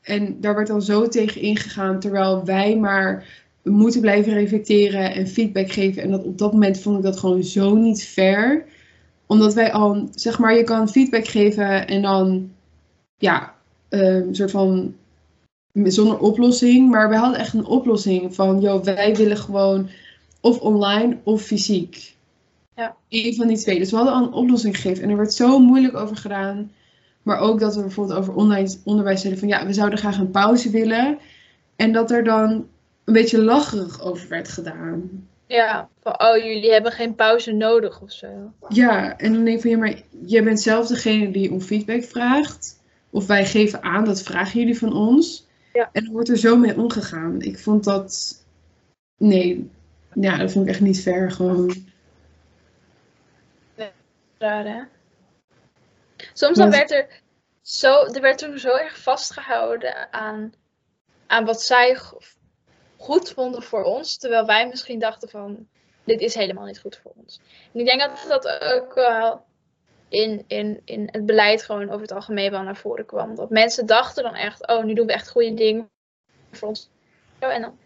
[0.00, 3.26] En daar werd dan zo tegen ingegaan, terwijl wij maar
[3.62, 6.02] moeten blijven reflecteren en feedback geven.
[6.02, 8.64] En dat op dat moment vond ik dat gewoon zo niet fair.
[9.26, 12.50] Omdat wij al, zeg maar, je kan feedback geven en dan,
[13.16, 13.54] ja,
[13.88, 14.94] een soort van
[15.72, 16.90] zonder oplossing.
[16.90, 19.88] Maar wij hadden echt een oplossing van, joh, wij willen gewoon
[20.40, 22.14] of online of fysiek.
[22.76, 22.96] Ja.
[23.08, 23.78] Eén van die twee.
[23.78, 25.02] Dus we hadden al een oplossing gegeven.
[25.02, 26.70] En er werd zo moeilijk over gedaan.
[27.22, 30.30] Maar ook dat we bijvoorbeeld over online onderwijs zeiden van ja, we zouden graag een
[30.30, 31.18] pauze willen.
[31.76, 32.66] En dat er dan
[33.04, 35.28] een beetje lacherig over werd gedaan.
[35.46, 38.52] Ja, van oh, jullie hebben geen pauze nodig of zo.
[38.68, 42.02] Ja, en dan denk ik van ja, maar jij bent zelf degene die om feedback
[42.02, 42.80] vraagt.
[43.10, 45.46] Of wij geven aan, dat vragen jullie van ons.
[45.72, 45.88] Ja.
[45.92, 47.40] En dan wordt er zo mee omgegaan.
[47.40, 48.42] Ik vond dat.
[49.16, 49.70] Nee,
[50.14, 51.74] ja, dat vond ik echt niet fair gewoon.
[54.38, 54.82] Raar, hè?
[56.32, 57.06] Soms dan werd er
[57.62, 60.52] zo, er werd toen zo erg vastgehouden aan,
[61.26, 61.98] aan wat zij
[63.02, 65.66] goed vonden voor ons, terwijl wij misschien dachten van,
[66.04, 67.40] dit is helemaal niet goed voor ons.
[67.72, 69.44] En ik denk dat dat ook wel
[70.08, 73.34] in, in, in het beleid gewoon over het algemeen wel naar voren kwam.
[73.34, 75.90] Dat mensen dachten dan echt, oh, nu doen we echt goede dingen
[76.50, 76.88] voor ons.
[77.38, 77.78] En dan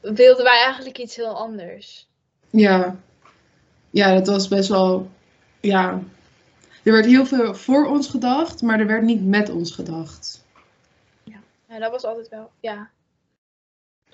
[0.00, 2.08] wilden wij eigenlijk iets heel anders.
[2.50, 2.96] Ja.
[3.90, 5.08] Ja, dat was best wel.
[5.60, 6.02] Ja.
[6.82, 10.44] Er werd heel veel voor ons gedacht, maar er werd niet met ons gedacht.
[11.68, 12.90] Ja, dat was altijd wel, ja.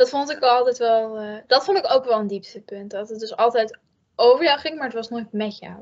[0.00, 2.90] Dat vond ik altijd wel, eh, dat vond ik ook wel een dieptepunt.
[2.90, 3.78] Dat het dus altijd
[4.14, 5.76] over jou ging, maar het was nooit met jou.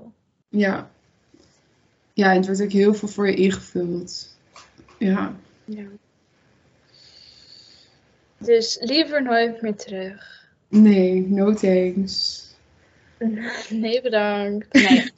[0.48, 0.90] Ja.
[2.12, 4.36] Ja, en het werd ook heel veel voor je ingevuld.
[4.98, 5.36] Ja.
[5.64, 5.84] Ja.
[8.38, 10.48] Dus liever nooit meer terug.
[10.68, 12.46] Nee, no thanks.
[13.68, 14.72] Nee, bedankt.
[14.72, 15.12] Nee.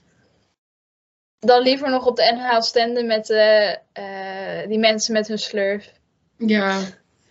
[1.39, 5.93] Dan liever nog op de NHL standen met eh, eh, die mensen met hun slurf.
[6.37, 6.81] Ja.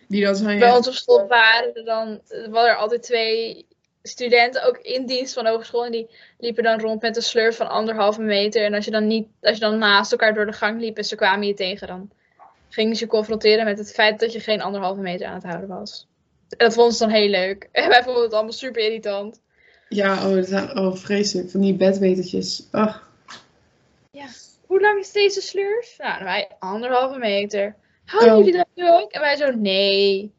[0.09, 0.59] Die zijn.
[0.59, 3.65] Bij ons op school waren er dan waren er altijd twee
[4.03, 5.85] studenten, ook in dienst van de hogeschool.
[5.85, 8.63] En die liepen dan rond met een slurf van anderhalve meter.
[8.63, 11.05] En als je dan niet, als je dan naast elkaar door de gang liep en
[11.05, 12.09] ze kwamen je tegen, dan
[12.69, 15.67] gingen ze je confronteren met het feit dat je geen anderhalve meter aan het houden
[15.67, 16.07] was.
[16.49, 17.69] En dat vonden ze dan heel leuk.
[17.71, 19.41] En wij vonden het allemaal super irritant.
[19.89, 21.49] Ja, oh, dat oh, vreselijk.
[21.49, 22.67] Van die bedwetertjes.
[22.71, 23.09] Ach.
[24.69, 25.95] Hoe lang is deze slurf?
[25.97, 27.75] Nou, wij anderhalve meter.
[28.09, 28.37] Houden Oh.
[28.37, 29.11] jullie dat nu ook?
[29.11, 30.31] En wij zo, nee.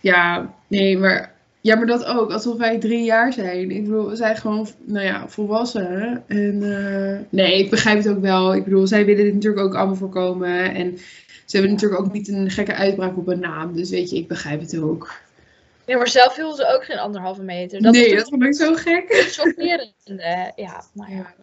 [0.00, 1.34] Ja, nee, maar.
[1.60, 2.32] Ja, maar dat ook.
[2.32, 3.70] Alsof wij drie jaar zijn.
[3.70, 6.22] Ik bedoel, we zijn gewoon, nou ja, volwassen.
[6.26, 8.54] En eh, nee, ik begrijp het ook wel.
[8.54, 10.74] Ik bedoel, zij willen dit natuurlijk ook allemaal voorkomen.
[10.74, 10.98] En
[11.44, 13.76] ze hebben natuurlijk ook niet een gekke uitbraak op een naam.
[13.76, 15.14] Dus weet je, ik begrijp het ook.
[15.86, 17.82] Nee, maar zelf hielden ze ook geen anderhalve meter.
[17.82, 19.26] Dat nee, dat vond ik zo gek.
[19.30, 19.92] chockerend.
[20.56, 21.34] ja, nou ja.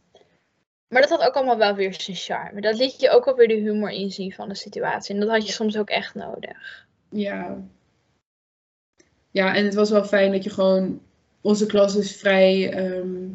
[0.94, 2.62] Maar dat had ook allemaal wel weer zijn charme.
[2.62, 5.14] Dat liet je ook wel weer de humor inzien van de situatie.
[5.14, 6.86] En dat had je soms ook echt nodig.
[7.10, 7.58] Ja.
[9.32, 11.02] Ja, en het was wel fijn dat je gewoon.
[11.42, 12.74] Onze klas is vrij.
[12.74, 13.28] ehm,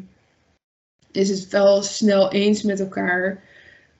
[1.11, 3.43] is het wel snel eens met elkaar.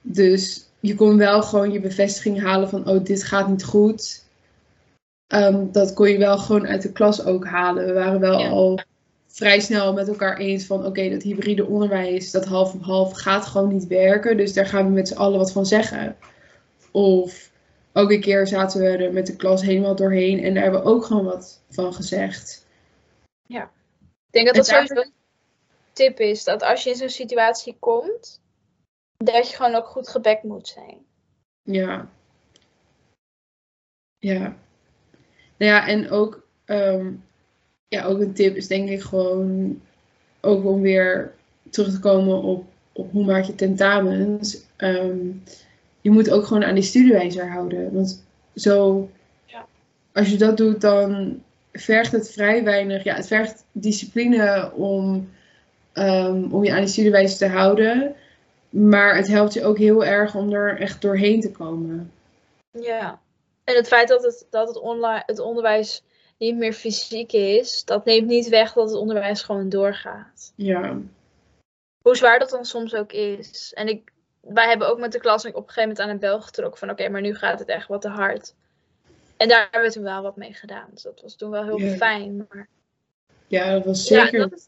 [0.01, 4.25] Dus je kon wel gewoon je bevestiging halen van: oh, dit gaat niet goed.
[5.27, 7.85] Ehm, dat kon je wel gewoon uit de klas ook halen.
[7.85, 8.49] We waren wel Ja.
[8.49, 8.79] al
[9.31, 13.45] vrij snel met elkaar eens van: oké, dat hybride onderwijs, dat half op half, gaat
[13.45, 14.37] gewoon niet werken.
[14.37, 16.17] Dus daar gaan we met z'n allen wat van zeggen.
[16.91, 17.51] Of
[17.93, 20.89] ook een keer zaten we er met de klas helemaal doorheen en daar hebben we
[20.89, 22.67] ook gewoon wat van gezegd.
[24.31, 25.13] Ik denk dat dat daar- sowieso een
[25.93, 26.43] tip is.
[26.43, 28.41] Dat als je in zo'n situatie komt,
[29.17, 31.05] dat je gewoon ook goed gebekt moet zijn.
[31.61, 32.09] Ja.
[34.17, 34.39] Ja.
[35.57, 37.13] Nou ja, en ook, ehm,
[37.89, 39.81] ja, ook een tip is denk ik gewoon,
[40.41, 41.33] ook om weer
[41.69, 44.65] terug te komen op, op hoe maak je tentamens.
[44.75, 45.17] Ehm,
[46.01, 47.93] je moet ook gewoon aan die studiewijzer houden.
[47.93, 48.23] Want
[48.55, 49.09] zo,
[49.45, 49.65] Ja.
[50.13, 51.41] als je dat doet, dan
[51.73, 53.03] vergt het vrij weinig.
[53.03, 55.29] Ja, het vergt discipline om,
[55.93, 58.15] ehm, om je aan die studiewijzer te houden.
[58.69, 62.11] Maar het helpt je ook heel erg om er echt doorheen te komen.
[62.71, 63.19] Ja.
[63.63, 66.03] En het feit dat het, dat het, online, het onderwijs
[66.39, 70.53] niet meer fysiek is, dat neemt niet weg dat het onderwijs gewoon doorgaat.
[70.55, 70.97] Ja,
[72.01, 73.71] Hoe zwaar dat dan soms ook is.
[73.73, 74.11] En ik,
[74.41, 76.89] wij hebben ook met de klas op een gegeven moment aan een bel getrokken van
[76.89, 78.53] oké, maar nu gaat het echt wat te hard.
[79.37, 80.87] En daar hebben we toen wel wat mee gedaan.
[80.91, 81.95] Dus dat was toen wel heel Ja.
[81.95, 82.35] fijn.
[82.49, 82.67] Maar
[83.47, 84.39] ja dat was Ja, zeker.
[84.39, 84.67] dat is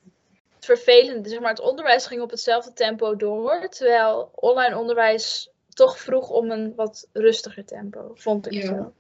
[0.56, 1.30] het vervelende.
[1.30, 3.68] Zeg maar, het onderwijs ging op hetzelfde tempo door.
[3.70, 8.66] Terwijl online onderwijs toch vroeg om een wat rustiger tempo, vond ik Ja.
[8.66, 8.94] zo.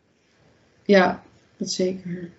[0.86, 1.24] Ja,
[1.58, 2.32] dat zeker.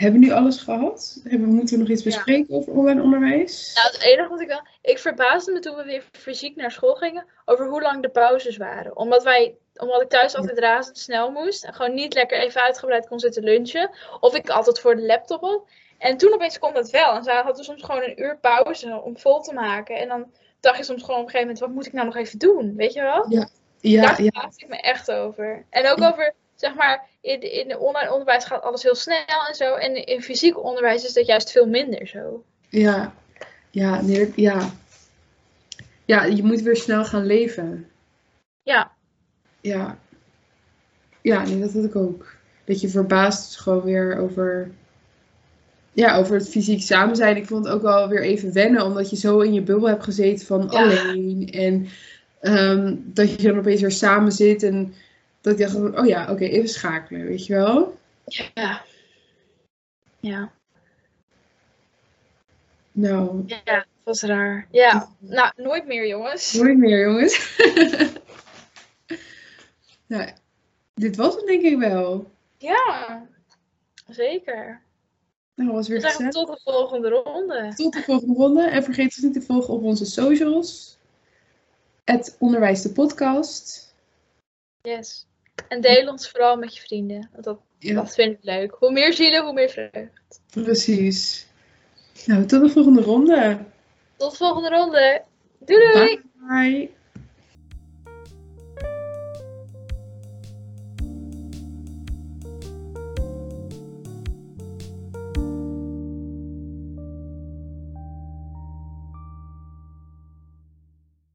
[0.00, 1.20] Hebben we nu alles gehad?
[1.24, 2.10] Hebben, moeten we nog iets Ja.
[2.10, 3.74] bespreken over online onderwijs?
[3.74, 4.66] Nou, het enige wat ik wel.
[4.82, 7.26] Ik verbaasde me toen we weer fysiek naar school gingen.
[7.44, 8.96] over hoe lang de pauzes waren.
[8.96, 11.64] Omdat, wij, omdat ik thuis altijd razendsnel moest.
[11.64, 13.90] en gewoon niet lekker even uitgebreid kon zitten lunchen.
[14.20, 15.68] Of ik altijd voor de laptop op.
[15.98, 17.14] En toen opeens kon dat wel.
[17.14, 19.96] En ze hadden soms gewoon een uur pauze om vol te maken.
[19.96, 22.16] En dan dacht je soms gewoon op een gegeven moment: wat moet ik nou nog
[22.16, 22.76] even doen?
[22.76, 23.26] Weet je wel?
[23.28, 23.48] ja,
[24.02, 25.64] Daar ja, ik me echt over.
[25.70, 29.54] En ook over, zeg maar, in, in de online onderwijs gaat alles heel snel en
[29.54, 29.74] zo.
[29.74, 32.44] En in fysiek onderwijs is dat juist veel minder zo.
[32.68, 33.14] ja,
[33.70, 34.70] ja, nee, ja.
[36.04, 37.88] Ja, je moet weer snel gaan leven.
[38.62, 38.92] Ja,
[39.60, 39.98] Ja.
[41.22, 42.34] Ja, nee, dat had ik ook.
[42.64, 44.70] Dat je verbaasd is gewoon weer over...
[45.92, 47.36] Ja, over het fysiek samen zijn.
[47.36, 50.04] Ik vond het ook wel weer even wennen, omdat je zo in je bubbel hebt
[50.04, 50.82] gezeten van Ja.
[50.82, 51.48] alleen.
[51.52, 51.88] En
[52.40, 54.94] ehm, dat je dan opeens weer samen zit en
[55.46, 57.98] dat ik dacht van, oh ja, oké, even schakelen, weet je wel?
[58.54, 58.84] ja.
[60.20, 60.52] Ja,
[62.92, 64.68] Nou, ja, dat was raar.
[64.70, 66.54] Ja, nou, nooit meer jongens.
[66.54, 67.58] nooit meer, jongens.
[70.06, 70.30] nou,
[70.94, 72.30] dit was het denk ik wel.
[72.58, 73.26] Ja,
[74.08, 74.82] zeker.
[75.54, 76.32] Nou, was weer gezellig.
[76.32, 77.72] tot de volgende ronde.
[77.74, 78.62] Tot de volgende ronde.
[78.62, 80.98] En vergeet ons niet te volgen op onze socials.
[82.04, 83.94] Het Onderwijs de Podcast.
[84.82, 85.26] Yes.
[85.68, 87.28] En deel ons vooral met je vrienden.
[87.32, 88.74] Want dat, Ja, dat vind ik leuk.
[88.78, 90.40] Hoe meer zielen, hoe meer vreugd.
[90.50, 91.46] precies.
[92.26, 93.58] Nou, tot de volgende ronde.
[94.16, 95.22] Tot de volgende ronde.
[95.58, 96.20] Doei doei!
[96.48, 96.90] Bye.